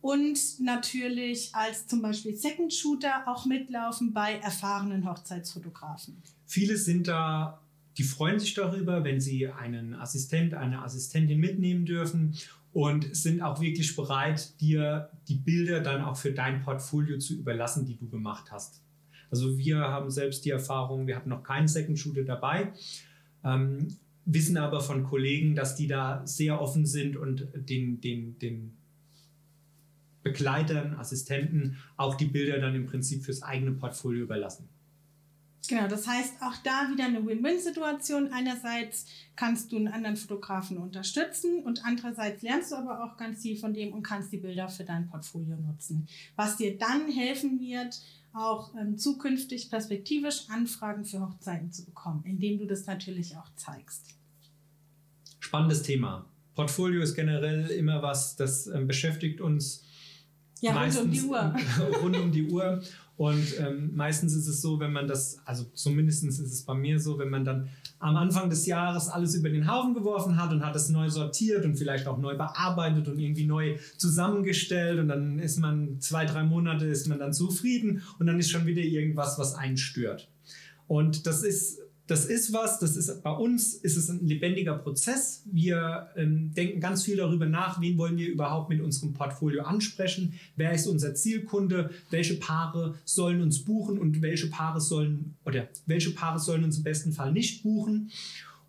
und 0.00 0.38
natürlich 0.60 1.54
als 1.54 1.86
zum 1.86 2.02
Beispiel 2.02 2.36
Second 2.36 2.72
Shooter 2.72 3.26
auch 3.26 3.46
mitlaufen 3.46 4.12
bei 4.12 4.34
erfahrenen 4.34 5.08
Hochzeitsfotografen. 5.08 6.22
Viele 6.46 6.76
sind 6.76 7.08
da 7.08 7.60
die 7.98 8.04
freuen 8.04 8.38
sich 8.38 8.54
darüber, 8.54 9.04
wenn 9.04 9.20
sie 9.20 9.48
einen 9.48 9.94
Assistent, 9.94 10.54
eine 10.54 10.82
Assistentin 10.82 11.38
mitnehmen 11.38 11.86
dürfen 11.86 12.34
und 12.72 13.14
sind 13.16 13.40
auch 13.40 13.60
wirklich 13.60 13.96
bereit, 13.96 14.60
dir 14.60 15.08
die 15.28 15.36
Bilder 15.36 15.80
dann 15.80 16.02
auch 16.02 16.16
für 16.16 16.32
dein 16.32 16.60
Portfolio 16.60 17.18
zu 17.18 17.34
überlassen, 17.34 17.86
die 17.86 17.96
du 17.96 18.08
gemacht 18.08 18.52
hast. 18.52 18.82
Also 19.30 19.56
wir 19.58 19.78
haben 19.78 20.10
selbst 20.10 20.44
die 20.44 20.50
Erfahrung, 20.50 21.06
wir 21.06 21.16
hatten 21.16 21.30
noch 21.30 21.42
keinen 21.42 21.68
Second 21.68 21.98
Shooter 21.98 22.24
dabei. 22.24 22.72
Ähm, 23.44 23.88
wissen 24.26 24.56
aber 24.58 24.80
von 24.80 25.04
Kollegen, 25.04 25.54
dass 25.54 25.74
die 25.74 25.86
da 25.86 26.26
sehr 26.26 26.60
offen 26.60 26.84
sind 26.84 27.16
und 27.16 27.48
den, 27.54 28.00
den, 28.00 28.38
den 28.38 28.76
Begleitern, 30.22 30.94
Assistenten 30.94 31.76
auch 31.96 32.16
die 32.16 32.26
Bilder 32.26 32.58
dann 32.58 32.74
im 32.74 32.86
Prinzip 32.86 33.24
fürs 33.24 33.42
eigene 33.42 33.72
Portfolio 33.72 34.24
überlassen. 34.24 34.68
Genau, 35.68 35.88
das 35.88 36.06
heißt 36.06 36.34
auch 36.40 36.56
da 36.64 36.88
wieder 36.90 37.04
eine 37.04 37.24
Win-Win-Situation. 37.24 38.32
Einerseits 38.32 39.06
kannst 39.34 39.72
du 39.72 39.76
einen 39.76 39.88
anderen 39.88 40.16
Fotografen 40.16 40.78
unterstützen 40.78 41.60
und 41.64 41.84
andererseits 41.84 42.42
lernst 42.42 42.72
du 42.72 42.76
aber 42.76 43.04
auch 43.04 43.16
ganz 43.16 43.42
viel 43.42 43.56
von 43.56 43.74
dem 43.74 43.92
und 43.92 44.02
kannst 44.02 44.32
die 44.32 44.38
Bilder 44.38 44.68
für 44.68 44.84
dein 44.84 45.08
Portfolio 45.08 45.56
nutzen. 45.56 46.06
Was 46.36 46.56
dir 46.56 46.78
dann 46.78 47.10
helfen 47.10 47.60
wird, 47.60 48.00
auch 48.32 48.74
ähm, 48.74 48.98
zukünftig 48.98 49.70
perspektivisch 49.70 50.44
Anfragen 50.50 51.04
für 51.04 51.20
Hochzeiten 51.20 51.72
zu 51.72 51.84
bekommen, 51.84 52.22
indem 52.24 52.58
du 52.58 52.66
das 52.66 52.86
natürlich 52.86 53.36
auch 53.36 53.48
zeigst. 53.56 54.14
Spannendes 55.40 55.82
Thema. 55.82 56.26
Portfolio 56.54 57.02
ist 57.02 57.14
generell 57.14 57.68
immer 57.68 58.02
was, 58.02 58.36
das 58.36 58.66
ähm, 58.66 58.86
beschäftigt 58.86 59.40
uns. 59.40 59.84
Ja, 60.60 60.72
rund 60.82 60.98
um 60.98 61.10
die 61.10 61.22
Uhr. 61.22 61.54
rund 62.02 62.16
um 62.16 62.32
die 62.32 62.48
Uhr. 62.48 62.82
Und 63.16 63.58
ähm, 63.58 63.92
meistens 63.94 64.34
ist 64.34 64.46
es 64.46 64.60
so, 64.60 64.78
wenn 64.78 64.92
man 64.92 65.08
das, 65.08 65.38
also 65.46 65.64
zumindest 65.72 66.22
ist 66.24 66.38
es 66.38 66.62
bei 66.62 66.74
mir 66.74 67.00
so, 67.00 67.18
wenn 67.18 67.30
man 67.30 67.44
dann 67.46 67.68
am 67.98 68.14
Anfang 68.16 68.50
des 68.50 68.66
Jahres 68.66 69.08
alles 69.08 69.34
über 69.34 69.48
den 69.48 69.70
Haufen 69.70 69.94
geworfen 69.94 70.36
hat 70.36 70.52
und 70.52 70.64
hat 70.64 70.76
es 70.76 70.90
neu 70.90 71.08
sortiert 71.08 71.64
und 71.64 71.76
vielleicht 71.76 72.06
auch 72.06 72.18
neu 72.18 72.36
bearbeitet 72.36 73.08
und 73.08 73.18
irgendwie 73.18 73.46
neu 73.46 73.78
zusammengestellt 73.96 74.98
und 74.98 75.08
dann 75.08 75.38
ist 75.38 75.58
man 75.58 75.98
zwei, 76.00 76.26
drei 76.26 76.42
Monate 76.42 76.84
ist 76.86 77.08
man 77.08 77.18
dann 77.18 77.32
zufrieden 77.32 78.02
und 78.18 78.26
dann 78.26 78.38
ist 78.38 78.50
schon 78.50 78.66
wieder 78.66 78.82
irgendwas, 78.82 79.38
was 79.38 79.54
einen 79.54 79.78
stört. 79.78 80.28
Und 80.86 81.26
das 81.26 81.42
ist 81.42 81.80
das 82.06 82.24
ist 82.24 82.52
was, 82.52 82.78
das 82.78 82.96
ist 82.96 83.22
bei 83.22 83.32
uns 83.32 83.74
ist 83.74 83.96
es 83.96 84.08
ein 84.08 84.24
lebendiger 84.26 84.74
Prozess. 84.74 85.42
Wir 85.46 86.08
ähm, 86.16 86.52
denken 86.54 86.80
ganz 86.80 87.04
viel 87.04 87.16
darüber 87.16 87.46
nach, 87.46 87.80
wen 87.80 87.98
wollen 87.98 88.16
wir 88.16 88.28
überhaupt 88.28 88.68
mit 88.68 88.80
unserem 88.80 89.12
Portfolio 89.12 89.64
ansprechen, 89.64 90.34
wer 90.54 90.72
ist 90.72 90.86
unser 90.86 91.14
Zielkunde, 91.14 91.90
welche 92.10 92.34
Paare 92.34 92.94
sollen 93.04 93.40
uns 93.40 93.64
buchen 93.64 93.98
und 93.98 94.22
welche 94.22 94.48
Paare 94.48 94.80
sollen 94.80 95.34
oder 95.44 95.68
welche 95.86 96.10
Paare 96.10 96.38
sollen 96.38 96.62
uns 96.62 96.78
im 96.78 96.84
besten 96.84 97.12
Fall 97.12 97.32
nicht 97.32 97.64
buchen. 97.64 98.10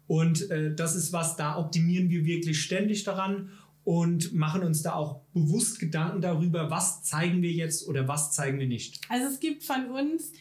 Und 0.07 0.49
äh, 0.49 0.73
das 0.73 0.95
ist 0.95 1.13
was, 1.13 1.35
da 1.35 1.57
optimieren 1.57 2.09
wir 2.09 2.25
wirklich 2.25 2.61
ständig 2.61 3.03
daran 3.03 3.49
und 3.83 4.33
machen 4.33 4.63
uns 4.63 4.81
da 4.81 4.93
auch 4.93 5.21
bewusst 5.33 5.79
Gedanken 5.79 6.21
darüber, 6.21 6.71
was 6.71 7.03
zeigen 7.03 7.41
wir 7.41 7.51
jetzt 7.51 7.87
oder 7.87 8.07
was 8.07 8.31
zeigen 8.31 8.59
wir 8.59 8.67
nicht. 8.67 8.99
Also 9.09 9.27
es 9.27 9.39
gibt 9.39 9.63
von 9.63 9.91
uns 9.91 10.31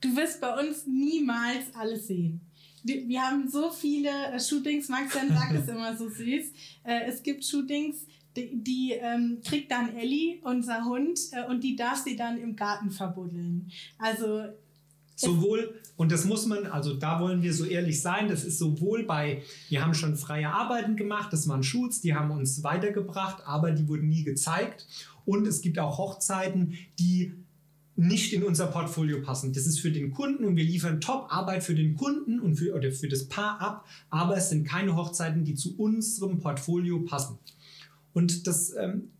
du 0.00 0.16
wirst 0.16 0.40
bei 0.40 0.52
uns 0.58 0.86
niemals 0.86 1.74
alles 1.74 2.06
sehen. 2.06 2.40
Wir 2.82 3.20
haben 3.20 3.48
so 3.48 3.70
viele 3.70 4.08
äh, 4.08 4.40
Shootings, 4.40 4.88
Max 4.88 5.12
dann 5.12 5.28
sagt 5.28 5.54
es 5.54 5.68
immer 5.68 5.96
so 5.96 6.08
süß. 6.08 6.52
Äh, 6.84 7.02
es 7.06 7.22
gibt 7.22 7.44
Shootings, 7.44 8.06
die, 8.36 8.50
die 8.54 8.92
ähm, 8.92 9.40
kriegt 9.44 9.70
dann 9.70 9.94
Ellie, 9.94 10.38
unser 10.42 10.84
Hund, 10.84 11.18
äh, 11.32 11.44
und 11.50 11.62
die 11.62 11.76
darf 11.76 12.02
sie 12.02 12.16
dann 12.16 12.38
im 12.38 12.56
Garten 12.56 12.90
verbuddeln. 12.90 13.70
Also 13.98 14.44
Sowohl, 15.20 15.78
und 15.96 16.10
das 16.10 16.24
muss 16.24 16.46
man, 16.46 16.64
also 16.64 16.94
da 16.94 17.20
wollen 17.20 17.42
wir 17.42 17.52
so 17.52 17.66
ehrlich 17.66 18.00
sein, 18.00 18.28
das 18.28 18.42
ist 18.42 18.58
sowohl 18.58 19.04
bei, 19.04 19.42
wir 19.68 19.82
haben 19.82 19.92
schon 19.92 20.16
freie 20.16 20.48
Arbeiten 20.48 20.96
gemacht, 20.96 21.30
das 21.30 21.46
waren 21.46 21.62
Shoots, 21.62 22.00
die 22.00 22.14
haben 22.14 22.30
uns 22.30 22.62
weitergebracht, 22.62 23.42
aber 23.44 23.72
die 23.72 23.86
wurden 23.86 24.08
nie 24.08 24.24
gezeigt. 24.24 24.86
Und 25.26 25.46
es 25.46 25.60
gibt 25.60 25.78
auch 25.78 25.98
Hochzeiten, 25.98 26.78
die 26.98 27.34
nicht 28.00 28.32
in 28.32 28.42
unser 28.42 28.66
Portfolio 28.66 29.20
passen. 29.20 29.52
Das 29.52 29.66
ist 29.66 29.78
für 29.78 29.92
den 29.92 30.10
Kunden 30.10 30.46
und 30.46 30.56
wir 30.56 30.64
liefern 30.64 31.02
Top-Arbeit 31.02 31.62
für 31.62 31.74
den 31.74 31.96
Kunden 31.96 32.40
und 32.40 32.56
für, 32.56 32.74
oder 32.74 32.90
für 32.92 33.08
das 33.08 33.28
Paar 33.28 33.60
ab, 33.60 33.86
aber 34.08 34.38
es 34.38 34.48
sind 34.48 34.66
keine 34.66 34.96
Hochzeiten, 34.96 35.44
die 35.44 35.54
zu 35.54 35.76
unserem 35.76 36.38
Portfolio 36.38 37.00
passen. 37.00 37.38
Und 38.14 38.46
das, 38.46 38.74
ähm, 38.74 39.10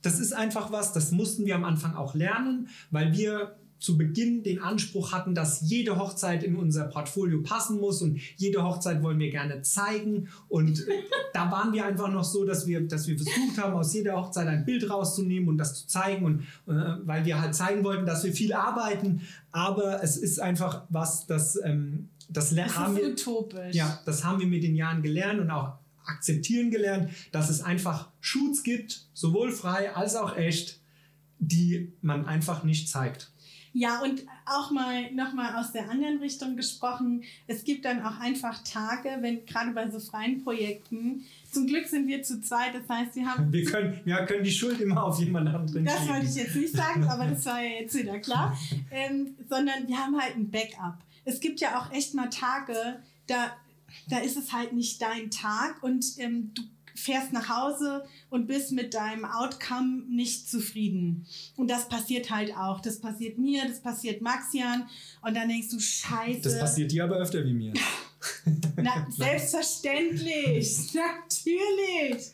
das 0.00 0.18
ist 0.18 0.32
einfach 0.32 0.72
was, 0.72 0.94
das 0.94 1.12
mussten 1.12 1.44
wir 1.44 1.54
am 1.54 1.64
Anfang 1.64 1.94
auch 1.94 2.14
lernen, 2.14 2.68
weil 2.90 3.12
wir 3.12 3.59
zu 3.80 3.96
Beginn 3.96 4.42
den 4.42 4.62
Anspruch 4.62 5.12
hatten, 5.12 5.34
dass 5.34 5.62
jede 5.62 5.98
Hochzeit 5.98 6.44
in 6.44 6.54
unser 6.54 6.84
Portfolio 6.84 7.42
passen 7.42 7.80
muss 7.80 8.02
und 8.02 8.20
jede 8.36 8.62
Hochzeit 8.62 9.02
wollen 9.02 9.18
wir 9.18 9.30
gerne 9.30 9.62
zeigen. 9.62 10.28
Und 10.48 10.84
da 11.32 11.50
waren 11.50 11.72
wir 11.72 11.86
einfach 11.86 12.08
noch 12.08 12.24
so, 12.24 12.44
dass 12.44 12.66
wir, 12.66 12.86
dass 12.86 13.08
wir 13.08 13.16
versucht 13.16 13.58
haben, 13.58 13.72
aus 13.72 13.94
jeder 13.94 14.16
Hochzeit 14.16 14.46
ein 14.46 14.66
Bild 14.66 14.88
rauszunehmen 14.88 15.48
und 15.48 15.58
das 15.58 15.74
zu 15.74 15.86
zeigen. 15.86 16.24
Und 16.26 16.40
äh, 16.66 16.96
weil 17.04 17.24
wir 17.24 17.40
halt 17.40 17.54
zeigen 17.54 17.82
wollten, 17.82 18.04
dass 18.04 18.22
wir 18.22 18.34
viel 18.34 18.52
arbeiten, 18.52 19.22
aber 19.50 20.02
es 20.02 20.18
ist 20.18 20.40
einfach 20.40 20.84
was, 20.90 21.26
das, 21.26 21.58
ähm, 21.64 22.10
das, 22.28 22.54
das 22.54 22.76
haben 22.76 22.96
wir, 22.96 23.08
utopisch. 23.08 23.74
Ja, 23.74 23.98
das 24.04 24.24
haben 24.24 24.40
wir 24.40 24.46
mit 24.46 24.62
den 24.62 24.76
Jahren 24.76 25.02
gelernt 25.02 25.40
und 25.40 25.50
auch 25.50 25.78
akzeptieren 26.04 26.70
gelernt, 26.70 27.10
dass 27.32 27.48
es 27.48 27.62
einfach 27.62 28.10
Shoots 28.20 28.62
gibt, 28.62 29.06
sowohl 29.14 29.52
frei 29.52 29.94
als 29.94 30.16
auch 30.16 30.36
echt, 30.36 30.80
die 31.38 31.92
man 32.02 32.26
einfach 32.26 32.62
nicht 32.62 32.88
zeigt. 32.88 33.32
Ja, 33.72 34.00
und 34.02 34.26
auch 34.46 34.72
mal 34.72 35.12
nochmal 35.12 35.54
aus 35.54 35.72
der 35.72 35.88
anderen 35.88 36.18
Richtung 36.18 36.56
gesprochen. 36.56 37.22
Es 37.46 37.62
gibt 37.62 37.84
dann 37.84 38.02
auch 38.02 38.18
einfach 38.18 38.64
Tage, 38.64 39.18
wenn 39.20 39.46
gerade 39.46 39.70
bei 39.70 39.88
so 39.88 40.00
freien 40.00 40.42
Projekten, 40.42 41.24
zum 41.50 41.66
Glück 41.66 41.86
sind 41.86 42.08
wir 42.08 42.22
zu 42.22 42.40
zweit, 42.40 42.74
das 42.74 42.88
heißt, 42.88 43.14
wir 43.14 43.26
haben. 43.26 43.52
Wir 43.52 43.64
können, 43.64 44.00
wir 44.04 44.16
können 44.26 44.42
die 44.42 44.50
Schuld 44.50 44.80
immer 44.80 45.04
auf 45.04 45.18
jemand 45.20 45.48
anderen 45.48 45.84
Das 45.84 46.08
wollte 46.08 46.26
ich 46.26 46.34
jetzt 46.34 46.56
nicht 46.56 46.74
sagen, 46.74 47.04
aber 47.04 47.26
das 47.26 47.46
war 47.46 47.62
ja 47.62 47.80
jetzt 47.80 47.96
wieder 47.96 48.18
klar. 48.18 48.56
Ähm, 48.92 49.36
sondern 49.48 49.86
wir 49.86 49.96
haben 49.96 50.20
halt 50.20 50.36
ein 50.36 50.50
Backup. 50.50 50.98
Es 51.24 51.38
gibt 51.38 51.60
ja 51.60 51.78
auch 51.78 51.92
echt 51.92 52.14
mal 52.14 52.28
Tage, 52.28 52.74
da, 53.26 53.52
da 54.08 54.18
ist 54.18 54.36
es 54.36 54.52
halt 54.52 54.72
nicht 54.72 55.00
dein 55.00 55.30
Tag 55.30 55.82
und 55.82 56.04
ähm, 56.18 56.50
du 56.54 56.62
fährst 57.00 57.32
nach 57.32 57.48
Hause 57.48 58.04
und 58.28 58.46
bist 58.46 58.72
mit 58.72 58.94
deinem 58.94 59.24
Outcome 59.24 60.04
nicht 60.08 60.48
zufrieden. 60.48 61.26
Und 61.56 61.70
das 61.70 61.88
passiert 61.88 62.30
halt 62.30 62.56
auch. 62.56 62.80
Das 62.80 63.00
passiert 63.00 63.38
mir, 63.38 63.66
das 63.66 63.80
passiert 63.80 64.22
Maxian. 64.22 64.88
Und 65.22 65.34
dann 65.34 65.48
denkst 65.48 65.70
du, 65.70 65.80
scheiße. 65.80 66.42
Das 66.42 66.58
passiert 66.58 66.92
dir 66.92 67.04
aber 67.04 67.16
öfter 67.16 67.44
wie 67.44 67.52
mir. 67.52 67.72
Na, 68.76 69.06
selbstverständlich, 69.10 70.94
natürlich. 70.94 72.32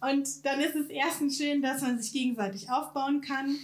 Und 0.00 0.44
dann 0.44 0.60
ist 0.60 0.74
es 0.74 0.88
erstens 0.88 1.38
schön, 1.38 1.62
dass 1.62 1.82
man 1.82 2.00
sich 2.00 2.12
gegenseitig 2.12 2.70
aufbauen 2.70 3.20
kann. 3.20 3.56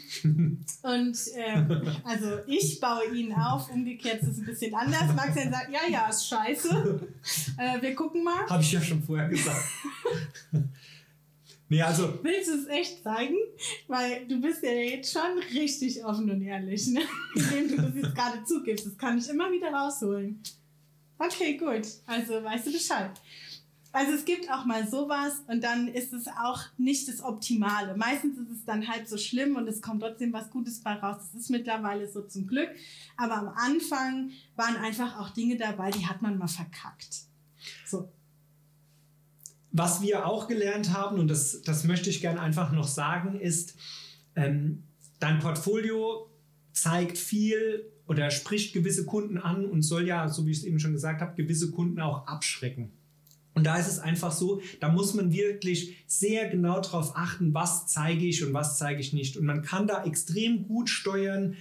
Und 0.83 1.19
ähm, 1.37 1.83
also 2.05 2.39
ich 2.47 2.81
baue 2.81 3.15
ihn 3.15 3.33
auf, 3.33 3.71
umgekehrt 3.71 4.23
ist 4.23 4.29
es 4.29 4.39
ein 4.39 4.47
bisschen 4.47 4.75
anders. 4.75 5.15
Maxian 5.15 5.53
sagt, 5.53 5.71
ja, 5.73 5.81
ja, 5.91 6.09
ist 6.09 6.27
scheiße. 6.27 7.01
Äh, 7.59 7.83
wir 7.83 7.95
gucken 7.95 8.25
mal. 8.25 8.47
Habe 8.49 8.62
ich 8.62 8.73
ja 8.73 8.81
schon 8.81 9.03
vorher 9.03 9.29
gesagt. 9.29 9.62
Nee, 11.73 11.81
also. 11.81 12.19
Willst 12.23 12.50
du 12.50 12.54
es 12.54 12.66
echt 12.66 13.02
zeigen? 13.02 13.37
Weil 13.88 14.26
du 14.26 14.38
bist 14.42 14.62
ja 14.62 14.73
jetzt 14.73 15.11
schon 15.11 15.38
richtig 15.54 16.04
offen 16.04 16.31
und 16.31 16.42
ehrlich, 16.42 16.87
ne? 16.88 17.00
indem 17.35 17.69
du 17.69 17.76
das 17.76 17.95
jetzt 17.95 18.14
gerade 18.14 18.45
zugibst. 18.45 18.85
Das 18.85 18.99
kann 18.99 19.16
ich 19.16 19.26
immer 19.31 19.50
wieder 19.50 19.73
rausholen. 19.73 20.38
Okay, 21.16 21.57
gut. 21.57 21.87
Also 22.07 22.45
weißt 22.45 22.66
du 22.66 22.73
Bescheid. 22.73 23.12
Also 23.90 24.12
es 24.12 24.26
gibt 24.26 24.50
auch 24.50 24.66
mal 24.66 24.87
sowas 24.87 25.45
und 25.49 25.64
dann 25.64 25.88
ist 25.88 26.12
es 26.12 26.26
auch 26.26 26.61
nicht 26.76 27.09
das 27.09 27.23
Optimale. 27.23 27.97
Meistens 27.97 28.37
ist 28.37 28.50
es 28.50 28.64
dann 28.66 28.87
halt 28.87 29.09
so 29.09 29.16
schlimm 29.16 29.57
und 29.57 29.66
es 29.66 29.81
kommt 29.81 30.02
trotzdem 30.02 30.35
was 30.35 30.50
Gutes 30.50 30.83
bei 30.83 30.92
raus. 30.92 31.23
Das 31.33 31.40
ist 31.40 31.49
mittlerweile 31.49 32.07
so 32.07 32.21
zum 32.21 32.47
Glück. 32.47 32.69
Aber 33.16 33.37
am 33.37 33.49
Anfang 33.49 34.31
waren 34.57 34.76
einfach 34.76 35.19
auch 35.19 35.31
Dinge 35.31 35.57
dabei, 35.57 35.90
die 35.90 36.07
hat 36.07 36.21
man 36.21 36.37
mal 36.37 36.49
verkackt. 36.49 37.23
So. 37.87 38.11
Was 39.73 40.02
wir 40.02 40.26
auch 40.26 40.49
gelernt 40.49 40.93
haben, 40.93 41.19
und 41.19 41.29
das, 41.29 41.62
das 41.62 41.85
möchte 41.85 42.11
ich 42.11 42.21
gerne 42.21 42.41
einfach 42.41 42.73
noch 42.73 42.87
sagen, 42.87 43.41
ist, 43.41 43.75
ähm, 44.37 44.85
dein 45.19 45.38
Portfolio 45.38 46.31
zeigt 46.73 47.19
viel 47.19 47.91
oder 48.07 48.31
spricht 48.31 48.75
gewisse 48.75 49.07
Kunden 49.07 49.38
an 49.38 49.64
und 49.64 49.83
soll 49.83 50.07
ja, 50.07 50.29
so 50.29 50.47
wie 50.47 50.50
ich 50.50 50.59
es 50.59 50.64
eben 50.64 50.79
schon 50.79 50.93
gesagt 50.93 51.21
habe, 51.21 51.41
gewisse 51.41 51.71
Kunden 51.71 52.00
auch 52.00 52.26
abschrecken. 52.26 52.93
Und 53.55 53.64
da 53.64 53.76
ist 53.76 53.88
es 53.88 53.99
einfach 53.99 54.33
so, 54.33 54.62
da 54.81 54.88
muss 54.88 55.14
man 55.14 55.33
wirklich 55.33 56.05
sehr 56.07 56.49
genau 56.49 56.81
darauf 56.81 57.17
achten, 57.17 57.52
was 57.52 57.87
zeige 57.87 58.25
ich 58.25 58.45
und 58.45 58.55
was 58.55 58.79
zeige 58.79 59.00
ich 59.00 59.12
nicht. 59.12 59.37
Und 59.37 59.45
man 59.45 59.62
kann 59.62 59.87
da 59.87 60.05
extrem 60.05 60.67
gut 60.67 60.88
steuern, 60.88 61.57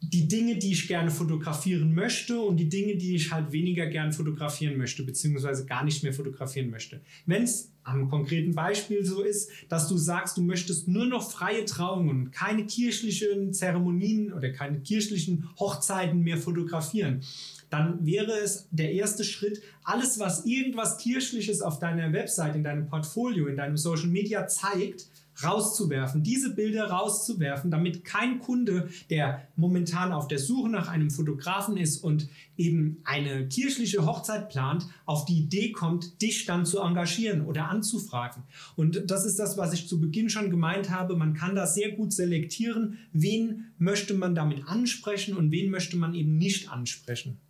die 0.00 0.28
Dinge, 0.28 0.56
die 0.56 0.72
ich 0.72 0.86
gerne 0.86 1.10
fotografieren 1.10 1.94
möchte 1.94 2.40
und 2.40 2.56
die 2.56 2.68
Dinge, 2.68 2.96
die 2.96 3.16
ich 3.16 3.32
halt 3.32 3.52
weniger 3.52 3.86
gern 3.86 4.12
fotografieren 4.12 4.76
möchte, 4.76 5.02
beziehungsweise 5.02 5.66
gar 5.66 5.84
nicht 5.84 6.02
mehr 6.02 6.12
fotografieren 6.12 6.70
möchte. 6.70 7.00
Wenn 7.26 7.42
es 7.42 7.72
am 7.82 8.08
konkreten 8.08 8.54
Beispiel 8.54 9.04
so 9.04 9.22
ist, 9.22 9.50
dass 9.68 9.88
du 9.88 9.96
sagst, 9.96 10.36
du 10.36 10.42
möchtest 10.42 10.88
nur 10.88 11.06
noch 11.06 11.30
freie 11.30 11.64
Trauungen, 11.64 12.30
keine 12.30 12.66
kirchlichen 12.66 13.52
Zeremonien 13.52 14.32
oder 14.32 14.50
keine 14.50 14.80
kirchlichen 14.80 15.48
Hochzeiten 15.58 16.22
mehr 16.22 16.36
fotografieren, 16.36 17.22
dann 17.70 18.04
wäre 18.06 18.32
es 18.32 18.68
der 18.70 18.92
erste 18.92 19.24
Schritt, 19.24 19.62
alles, 19.82 20.18
was 20.18 20.46
irgendwas 20.46 20.98
Kirchliches 20.98 21.60
auf 21.60 21.78
deiner 21.78 22.12
Website, 22.12 22.56
in 22.56 22.64
deinem 22.64 22.86
Portfolio, 22.86 23.46
in 23.46 23.56
deinem 23.56 23.76
Social 23.76 24.08
Media 24.08 24.46
zeigt, 24.46 25.08
rauszuwerfen, 25.42 26.22
diese 26.22 26.54
Bilder 26.54 26.90
rauszuwerfen, 26.90 27.70
damit 27.70 28.04
kein 28.04 28.38
Kunde, 28.38 28.88
der 29.10 29.48
momentan 29.56 30.12
auf 30.12 30.28
der 30.28 30.38
Suche 30.38 30.68
nach 30.68 30.88
einem 30.88 31.10
Fotografen 31.10 31.76
ist 31.76 32.02
und 32.02 32.28
eben 32.56 33.00
eine 33.04 33.48
kirchliche 33.48 34.04
Hochzeit 34.04 34.48
plant, 34.48 34.86
auf 35.06 35.24
die 35.24 35.38
Idee 35.38 35.72
kommt, 35.72 36.20
dich 36.20 36.46
dann 36.46 36.66
zu 36.66 36.80
engagieren 36.80 37.44
oder 37.46 37.68
anzufragen. 37.68 38.42
Und 38.76 39.10
das 39.10 39.24
ist 39.24 39.38
das, 39.38 39.56
was 39.56 39.72
ich 39.72 39.88
zu 39.88 40.00
Beginn 40.00 40.28
schon 40.28 40.50
gemeint 40.50 40.90
habe. 40.90 41.16
Man 41.16 41.34
kann 41.34 41.54
da 41.54 41.66
sehr 41.66 41.92
gut 41.92 42.12
selektieren, 42.12 42.98
wen 43.12 43.72
möchte 43.78 44.14
man 44.14 44.34
damit 44.34 44.66
ansprechen 44.66 45.36
und 45.36 45.50
wen 45.50 45.70
möchte 45.70 45.96
man 45.96 46.14
eben 46.14 46.36
nicht 46.36 46.70
ansprechen. 46.70 47.40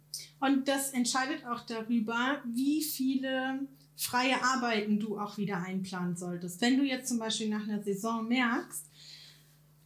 Und 0.41 0.69
das 0.69 0.91
entscheidet 0.91 1.45
auch 1.47 1.67
darüber, 1.67 2.43
wie 2.55 2.83
viele 2.83 3.61
freie 3.99 4.43
Arbeiten 4.43 5.01
du 5.01 5.19
auch 5.19 5.37
wieder 5.39 5.59
einplanen 5.59 6.17
solltest. 6.17 6.61
Wenn 6.61 6.79
du 6.79 6.85
jetzt 6.85 7.09
zum 7.09 7.19
Beispiel 7.19 7.49
nach 7.49 7.65
einer 7.65 7.83
Saison 7.83 8.27
merkst, 8.29 8.85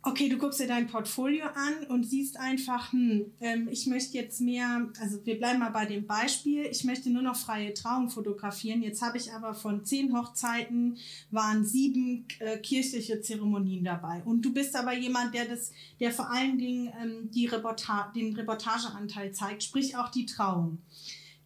okay, 0.02 0.28
du 0.28 0.36
guckst 0.36 0.60
dir 0.60 0.66
dein 0.66 0.88
Portfolio 0.88 1.46
an 1.46 1.86
und 1.88 2.04
siehst 2.04 2.38
einfach, 2.38 2.92
hm, 2.92 3.32
ähm, 3.40 3.68
ich 3.70 3.86
möchte 3.86 4.18
jetzt 4.18 4.40
mehr, 4.40 4.88
also 5.00 5.24
wir 5.24 5.38
bleiben 5.38 5.60
mal 5.60 5.70
bei 5.70 5.86
dem 5.86 6.06
Beispiel, 6.06 6.66
ich 6.66 6.84
möchte 6.84 7.08
nur 7.08 7.22
noch 7.22 7.36
freie 7.36 7.72
Trauung 7.72 8.10
fotografieren. 8.10 8.82
Jetzt 8.82 9.00
habe 9.00 9.16
ich 9.16 9.32
aber 9.32 9.54
von 9.54 9.84
zehn 9.84 10.14
Hochzeiten 10.14 10.98
waren 11.30 11.64
sieben 11.64 12.26
äh, 12.40 12.58
kirchliche 12.58 13.22
Zeremonien 13.22 13.84
dabei. 13.84 14.22
Und 14.24 14.42
du 14.42 14.52
bist 14.52 14.76
aber 14.76 14.92
jemand, 14.92 15.34
der 15.34 15.46
das, 15.46 15.70
der 16.00 16.10
vor 16.10 16.30
allen 16.30 16.58
Dingen 16.58 16.92
ähm, 17.00 17.30
die 17.30 17.46
Reporta 17.46 18.12
den 18.14 18.34
Reportageanteil 18.34 19.32
zeigt, 19.32 19.62
sprich 19.62 19.96
auch 19.96 20.10
die 20.10 20.26
Trauung 20.26 20.78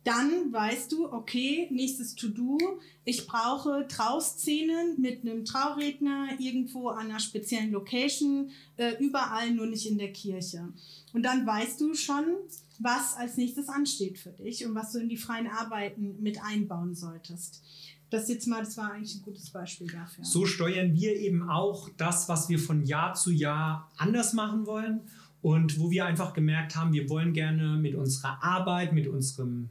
dann 0.07 0.53
weißt 0.53 0.93
du, 0.93 1.13
okay, 1.13 1.67
nächstes 1.73 2.15
To-Do, 2.15 2.59
ich 3.05 3.27
brauche 3.27 3.87
Trauszenen 3.89 5.01
mit 5.01 5.23
einem 5.23 5.45
Trauredner 5.45 6.29
irgendwo 6.39 6.91
an 6.91 7.11
einer 7.11 7.19
speziellen 7.19 7.73
Location, 7.73 8.51
äh, 8.77 8.93
überall, 9.01 9.51
nur 9.51 9.67
nicht 9.67 9.91
in 9.91 9.99
der 9.99 10.13
Kirche. 10.13 10.69
Und 11.13 11.25
dann 11.25 11.45
weißt 11.45 11.81
du 11.81 11.95
schon, 11.95 12.25
was 12.79 13.17
als 13.17 13.37
nächstes 13.37 13.69
ansteht 13.69 14.19
für 14.19 14.31
dich 14.31 14.65
und 14.65 14.77
was 14.77 14.93
du 14.93 15.01
in 15.01 15.09
die 15.09 15.17
freien 15.17 15.49
Arbeiten 15.49 16.23
mit 16.23 16.41
einbauen 16.41 16.95
solltest. 16.95 17.65
Das 18.09 18.29
jetzt 18.29 18.47
mal, 18.47 18.61
das 18.63 18.77
war 18.77 18.93
eigentlich 18.93 19.17
ein 19.17 19.23
gutes 19.23 19.51
Beispiel 19.51 19.89
dafür. 19.89 20.25
So 20.25 20.47
steuern 20.47 20.95
wir 20.95 21.17
eben 21.17 21.51
auch 21.51 21.89
das, 21.97 22.29
was 22.29 22.49
wir 22.49 22.61
von 22.61 22.85
Jahr 22.85 23.15
zu 23.15 23.33
Jahr 23.33 23.91
anders 23.97 24.35
machen 24.35 24.67
wollen 24.67 25.01
und 25.43 25.81
wo 25.81 25.91
wir 25.91 26.05
einfach 26.05 26.33
gemerkt 26.33 26.77
haben, 26.77 26.93
wir 26.93 27.09
wollen 27.09 27.33
gerne 27.33 27.77
mit 27.77 27.97
unserer 27.97 28.41
Arbeit, 28.45 28.93
mit 28.93 29.09
unserem 29.09 29.71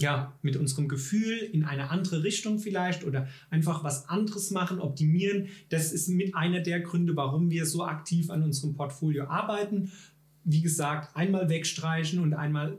ja, 0.00 0.36
mit 0.42 0.56
unserem 0.56 0.88
Gefühl 0.88 1.38
in 1.38 1.64
eine 1.64 1.90
andere 1.90 2.22
Richtung 2.24 2.58
vielleicht 2.58 3.04
oder 3.04 3.28
einfach 3.50 3.84
was 3.84 4.08
anderes 4.08 4.50
machen, 4.50 4.80
optimieren. 4.80 5.48
Das 5.68 5.92
ist 5.92 6.08
mit 6.08 6.34
einer 6.34 6.60
der 6.60 6.80
Gründe, 6.80 7.16
warum 7.16 7.50
wir 7.50 7.66
so 7.66 7.84
aktiv 7.84 8.30
an 8.30 8.42
unserem 8.42 8.74
Portfolio 8.74 9.24
arbeiten. 9.24 9.92
Wie 10.44 10.62
gesagt, 10.62 11.16
einmal 11.16 11.48
wegstreichen 11.48 12.18
und 12.20 12.34
einmal 12.34 12.78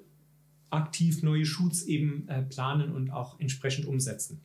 aktiv 0.72 1.22
neue 1.22 1.46
Shoots 1.46 1.84
eben 1.84 2.28
äh, 2.28 2.42
planen 2.42 2.92
und 2.92 3.12
auch 3.12 3.40
entsprechend 3.40 3.86
umsetzen. 3.86 4.42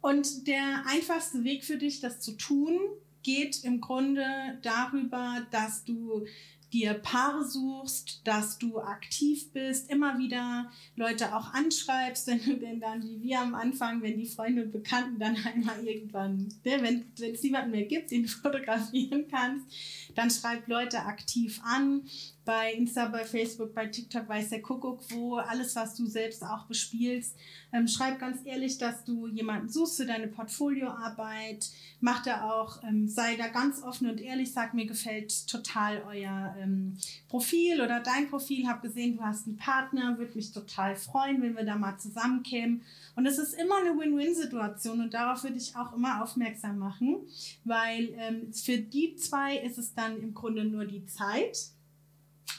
Und 0.00 0.46
der 0.46 0.84
einfachste 0.86 1.44
Weg 1.44 1.64
für 1.64 1.78
dich, 1.78 2.00
das 2.00 2.20
zu 2.20 2.36
tun, 2.36 2.78
geht 3.22 3.62
im 3.64 3.80
Grunde 3.80 4.24
darüber, 4.62 5.46
dass 5.50 5.84
du 5.84 6.26
dir 6.72 6.94
Paare 6.94 7.44
suchst, 7.44 8.20
dass 8.24 8.58
du 8.58 8.80
aktiv 8.80 9.52
bist, 9.52 9.90
immer 9.90 10.18
wieder 10.18 10.70
Leute 10.96 11.36
auch 11.36 11.52
anschreibst, 11.52 12.26
wenn 12.28 12.42
du 12.42 12.56
denn 12.56 12.80
dann, 12.80 13.02
wie 13.02 13.22
wir 13.22 13.40
am 13.40 13.54
Anfang, 13.54 14.02
wenn 14.02 14.18
die 14.18 14.26
Freunde 14.26 14.64
und 14.64 14.72
Bekannten 14.72 15.18
dann 15.18 15.36
einmal 15.44 15.86
irgendwann, 15.86 16.48
ne, 16.64 16.82
wenn, 16.82 17.04
es 17.32 17.42
niemanden 17.42 17.70
mehr 17.70 17.84
gibt, 17.84 18.10
den 18.10 18.22
du 18.22 18.28
fotografieren 18.42 19.26
kannst, 19.30 19.66
dann 20.14 20.30
schreib 20.30 20.66
Leute 20.68 21.00
aktiv 21.00 21.60
an 21.64 22.02
bei 22.44 22.72
Insta, 22.72 23.06
bei 23.06 23.24
Facebook, 23.24 23.74
bei 23.74 23.86
TikTok 23.86 24.28
weiß 24.28 24.50
der 24.50 24.62
Kuckuck, 24.62 25.00
wo 25.10 25.36
alles, 25.36 25.76
was 25.76 25.94
du 25.94 26.06
selbst 26.06 26.42
auch 26.42 26.64
bespielst. 26.64 27.36
Ähm, 27.72 27.86
schreib 27.86 28.18
ganz 28.18 28.40
ehrlich, 28.44 28.78
dass 28.78 29.04
du 29.04 29.28
jemanden 29.28 29.68
suchst 29.68 29.98
für 29.98 30.06
deine 30.06 30.26
Portfolioarbeit. 30.26 31.70
Mach 32.00 32.22
da 32.24 32.50
auch, 32.50 32.82
ähm, 32.82 33.06
sei 33.06 33.36
da 33.36 33.46
ganz 33.48 33.82
offen 33.82 34.10
und 34.10 34.20
ehrlich, 34.20 34.52
sag 34.52 34.74
mir 34.74 34.86
gefällt 34.86 35.46
total 35.46 36.02
euer 36.08 36.56
ähm, 36.58 36.96
Profil 37.28 37.80
oder 37.80 38.00
dein 38.00 38.28
Profil. 38.28 38.66
Hab 38.66 38.82
gesehen, 38.82 39.16
du 39.16 39.22
hast 39.22 39.46
einen 39.46 39.56
Partner, 39.56 40.18
würde 40.18 40.34
mich 40.34 40.50
total 40.52 40.96
freuen, 40.96 41.40
wenn 41.42 41.56
wir 41.56 41.64
da 41.64 41.76
mal 41.76 41.96
zusammenkämen. 41.98 42.82
Und 43.14 43.26
es 43.26 43.38
ist 43.38 43.54
immer 43.54 43.76
eine 43.76 43.96
Win-Win-Situation 43.96 45.00
und 45.00 45.14
darauf 45.14 45.44
würde 45.44 45.58
ich 45.58 45.76
auch 45.76 45.92
immer 45.94 46.22
aufmerksam 46.22 46.78
machen, 46.78 47.18
weil 47.64 48.14
ähm, 48.16 48.52
für 48.52 48.78
die 48.78 49.14
zwei 49.14 49.58
ist 49.58 49.78
es 49.78 49.94
dann 49.94 50.20
im 50.20 50.34
Grunde 50.34 50.64
nur 50.64 50.86
die 50.86 51.06
Zeit 51.06 51.72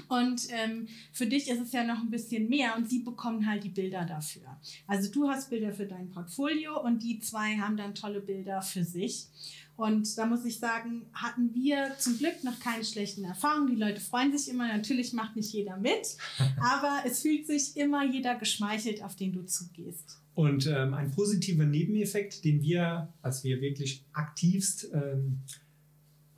und 0.10 0.48
ähm, 0.50 0.88
für 1.12 1.26
dich 1.26 1.50
ist 1.50 1.62
es 1.62 1.72
ja 1.72 1.84
noch 1.84 2.00
ein 2.00 2.10
bisschen 2.10 2.50
mehr 2.50 2.76
und 2.78 2.90
sie 2.90 3.00
bekommen 3.00 3.48
halt 3.48 3.64
die 3.64 3.70
Bilder 3.70 4.06
dafür. 4.06 4.58
Also 4.88 5.12
du 5.12 5.30
hast 5.30 5.50
Bilder 5.50 5.74
für 5.74 5.86
dein 5.86 6.10
Portfolio 6.10 6.82
und 6.82 7.04
die 7.04 7.20
zwei 7.20 7.58
haben 7.58 7.78
dann 7.78 7.96
tolle 7.96 8.22
Bilder 8.22 8.62
für 8.62 8.84
sich. 8.84 9.28
Und 9.76 10.18
da 10.18 10.26
muss 10.26 10.46
ich 10.46 10.60
sagen, 10.60 11.08
hatten 11.14 11.54
wir 11.56 11.96
zum 11.98 12.18
Glück 12.20 12.44
noch 12.44 12.60
keine 12.60 12.86
schlechten 12.86 13.24
Erfahrungen. 13.24 13.68
Die 13.68 13.82
Leute 13.82 14.00
freuen 14.00 14.36
sich 14.38 14.54
immer. 14.54 14.68
Natürlich 14.68 15.14
macht 15.14 15.36
nicht 15.36 15.52
jeder 15.52 15.78
mit, 15.78 16.16
aber 16.62 17.02
es 17.06 17.22
fühlt 17.22 17.48
sich 17.48 17.76
immer 17.76 18.06
jeder 18.06 18.36
geschmeichelt, 18.36 19.04
auf 19.04 19.16
den 19.16 19.34
du 19.34 19.46
zugehst. 19.46 20.20
Und 20.36 20.68
ähm, 20.68 20.94
ein 20.94 21.12
positiver 21.12 21.66
Nebeneffekt, 21.66 22.44
den 22.44 22.62
wir, 22.62 23.14
als 23.22 23.44
wir 23.44 23.62
wirklich 23.62 24.04
aktivst 24.14 24.90
ähm, 24.94 25.42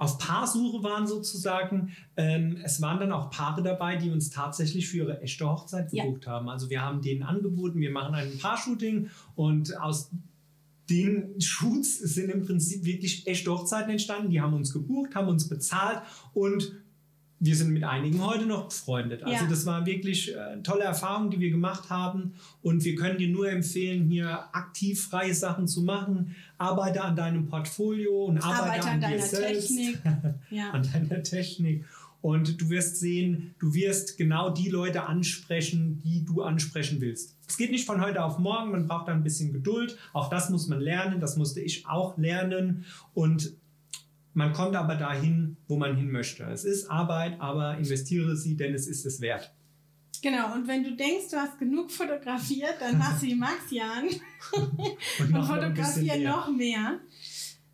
auf 0.05 0.19
Paarsuche 0.19 0.83
waren 0.83 1.07
sozusagen. 1.07 1.91
Ähm, 2.15 2.57
es 2.63 2.81
waren 2.81 2.99
dann 2.99 3.11
auch 3.11 3.29
Paare 3.31 3.63
dabei, 3.63 3.97
die 3.97 4.11
uns 4.11 4.29
tatsächlich 4.29 4.87
für 4.87 4.97
ihre 4.97 5.21
echte 5.21 5.49
Hochzeit 5.49 5.91
gebucht 5.91 6.25
ja. 6.25 6.31
haben. 6.31 6.47
Also 6.47 6.69
wir 6.69 6.81
haben 6.81 7.01
denen 7.01 7.23
angeboten, 7.23 7.79
wir 7.79 7.91
machen 7.91 8.15
ein 8.15 8.37
Paar-Shooting 8.37 9.09
und 9.35 9.77
aus 9.79 10.11
den 10.89 11.41
Shoots 11.41 11.97
sind 11.97 12.29
im 12.29 12.45
Prinzip 12.45 12.85
wirklich 12.85 13.25
echte 13.25 13.51
Hochzeiten 13.51 13.89
entstanden. 13.89 14.29
Die 14.29 14.39
haben 14.39 14.53
uns 14.53 14.71
gebucht, 14.71 15.15
haben 15.15 15.27
uns 15.27 15.49
bezahlt 15.49 16.01
und 16.33 16.73
wir 17.45 17.55
sind 17.55 17.71
mit 17.71 17.83
einigen 17.83 18.25
heute 18.25 18.45
noch 18.45 18.69
befreundet. 18.69 19.23
Also 19.23 19.43
ja. 19.43 19.49
das 19.49 19.65
war 19.65 19.85
wirklich 19.85 20.35
äh, 20.35 20.61
tolle 20.63 20.83
Erfahrung, 20.83 21.29
die 21.29 21.39
wir 21.39 21.51
gemacht 21.51 21.89
haben. 21.89 22.33
Und 22.61 22.83
wir 22.83 22.95
können 22.95 23.17
dir 23.17 23.29
nur 23.29 23.49
empfehlen, 23.49 24.09
hier 24.09 24.45
aktiv 24.53 25.05
freie 25.05 25.33
Sachen 25.33 25.67
zu 25.67 25.81
machen. 25.81 26.35
Arbeite 26.57 27.03
an 27.03 27.15
deinem 27.15 27.47
Portfolio 27.47 28.25
und 28.25 28.39
arbeite, 28.39 28.63
arbeite 28.63 28.87
an, 28.87 28.93
an 28.93 29.01
deiner 29.01 29.21
selbst, 29.21 29.67
Technik. 29.67 29.99
ja. 30.49 30.71
an 30.71 30.87
deiner 30.91 31.23
Technik. 31.23 31.85
Und 32.21 32.59
du 32.59 32.71
wirst 32.71 32.97
sehen, 32.97 33.53
du 33.59 33.75
wirst 33.75 34.17
genau 34.17 34.49
die 34.49 34.69
Leute 34.69 35.05
ansprechen, 35.05 36.01
die 36.03 36.25
du 36.25 36.41
ansprechen 36.41 36.99
willst. 36.99 37.35
Es 37.47 37.55
geht 37.55 37.69
nicht 37.69 37.85
von 37.85 38.01
heute 38.01 38.23
auf 38.23 38.39
morgen, 38.39 38.71
man 38.71 38.87
braucht 38.87 39.09
da 39.09 39.11
ein 39.11 39.21
bisschen 39.21 39.53
Geduld. 39.53 39.95
Auch 40.11 40.31
das 40.31 40.49
muss 40.49 40.67
man 40.67 40.79
lernen, 40.79 41.19
das 41.19 41.37
musste 41.37 41.61
ich 41.61 41.85
auch 41.85 42.17
lernen. 42.17 42.85
Und 43.13 43.53
man 44.35 44.51
kommt 44.51 44.75
aber 44.75 44.95
dahin, 44.95 45.57
wo 45.67 45.77
man 45.77 45.95
hin 45.95 46.11
möchte. 46.11 46.43
Es 46.43 46.65
ist 46.65 46.91
Arbeit, 46.91 47.39
aber 47.39 47.77
investiere 47.77 48.35
sie, 48.35 48.55
denn 48.55 48.73
es 48.73 48.85
ist 48.85 49.05
es 49.05 49.21
wert. 49.21 49.53
Genau, 50.21 50.53
und 50.53 50.67
wenn 50.67 50.83
du 50.83 50.95
denkst, 50.95 51.29
du 51.31 51.37
hast 51.37 51.57
genug 51.57 51.89
fotografiert, 51.89 52.75
dann 52.79 52.97
mach 52.97 53.17
sie 53.17 53.33
Maxian 53.35 54.09
und, 54.51 55.33
und 55.33 55.43
fotografiere 55.45 56.19
noch 56.19 56.51
mehr. 56.51 56.99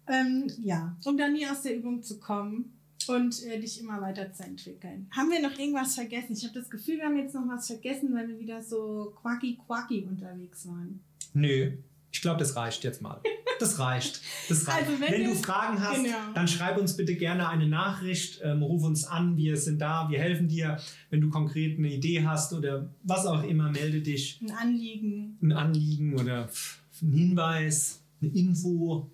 Ähm, 0.08 0.52
ja, 0.62 0.96
um 1.06 1.18
dann 1.18 1.34
nie 1.34 1.48
aus 1.48 1.64
der 1.64 1.76
Übung 1.78 2.04
zu 2.04 2.20
kommen 2.20 2.78
und 3.08 3.44
äh, 3.44 3.60
dich 3.60 3.80
immer 3.80 4.00
weiterzuentwickeln. 4.02 5.10
Haben 5.16 5.32
wir 5.32 5.42
noch 5.42 5.58
irgendwas 5.58 5.96
vergessen? 5.96 6.34
Ich 6.34 6.44
habe 6.44 6.60
das 6.60 6.70
Gefühl, 6.70 6.98
wir 6.98 7.06
haben 7.06 7.18
jetzt 7.18 7.34
noch 7.34 7.48
was 7.48 7.68
vergessen, 7.68 8.14
weil 8.14 8.28
wir 8.28 8.38
wieder 8.38 8.62
so 8.62 9.14
quacky 9.22 9.58
quacky 9.66 10.06
unterwegs 10.08 10.68
waren. 10.68 11.00
Nö, 11.34 11.72
ich 12.12 12.22
glaube, 12.22 12.40
das 12.40 12.56
reicht 12.56 12.84
jetzt 12.84 13.02
mal. 13.02 13.22
Das 13.62 13.78
reicht. 13.78 14.22
Das 14.50 14.68
reicht. 14.68 14.88
Also 14.88 15.00
wenn, 15.00 15.12
wenn 15.12 15.24
du 15.26 15.36
Fragen 15.36 15.80
hast, 15.80 16.04
genau. 16.04 16.18
dann 16.34 16.48
schreib 16.48 16.80
uns 16.80 16.98
bitte 16.98 17.16
gerne 17.16 17.48
eine 17.48 17.68
Nachricht, 17.68 18.42
ähm, 18.44 18.64
ruf 18.64 18.84
uns 18.84 19.06
an, 19.06 19.38
wir 19.38 19.56
sind 19.56 19.80
da, 19.80 20.10
wir 20.10 20.18
helfen 20.18 20.48
dir. 20.48 20.80
Wenn 21.12 21.22
du 21.22 21.30
konkret 21.30 21.78
eine 21.78 21.94
Idee 21.94 22.26
hast 22.26 22.54
oder 22.54 22.90
was 23.04 23.28
auch 23.28 23.44
immer, 23.44 23.70
melde 23.70 24.02
dich. 24.02 24.40
Ein 24.42 24.52
Anliegen. 24.52 25.38
Ein 25.44 25.52
Anliegen 25.52 26.20
oder 26.20 26.50
ein 27.04 27.12
Hinweis, 27.12 28.02
eine 28.20 28.32
Info. 28.32 29.12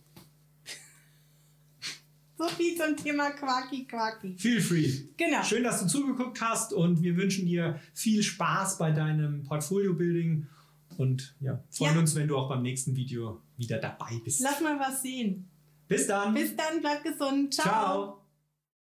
So 2.38 2.47
viel 2.47 2.77
zum 2.77 2.95
Thema 2.95 3.31
Quaki 3.31 3.83
Quaki. 3.86 4.36
Feel 4.38 4.62
free. 4.62 4.93
Genau. 5.17 5.43
Schön, 5.43 5.63
dass 5.63 5.81
du 5.81 5.88
zugeguckt 5.88 6.39
hast 6.39 6.71
und 6.71 7.01
wir 7.01 7.17
wünschen 7.17 7.47
dir 7.47 7.81
viel 7.93 8.23
Spaß 8.23 8.77
bei 8.77 8.91
deinem 8.91 9.43
Portfolio-Building 9.43 10.47
und 10.97 11.36
ja, 11.41 11.62
freuen 11.69 11.95
ja. 11.95 11.99
uns, 11.99 12.15
wenn 12.15 12.29
du 12.29 12.38
auch 12.38 12.47
beim 12.47 12.62
nächsten 12.62 12.95
Video 12.95 13.41
wieder 13.57 13.77
dabei 13.77 14.19
bist. 14.23 14.41
Lass 14.41 14.61
mal 14.61 14.79
was 14.79 15.01
sehen. 15.01 15.49
Bis 15.87 16.07
dann. 16.07 16.33
Bis 16.33 16.55
dann, 16.55 16.81
bleib 16.81 17.03
gesund. 17.03 17.53
Ciao. 17.53 17.65
Ciao. 17.65 18.21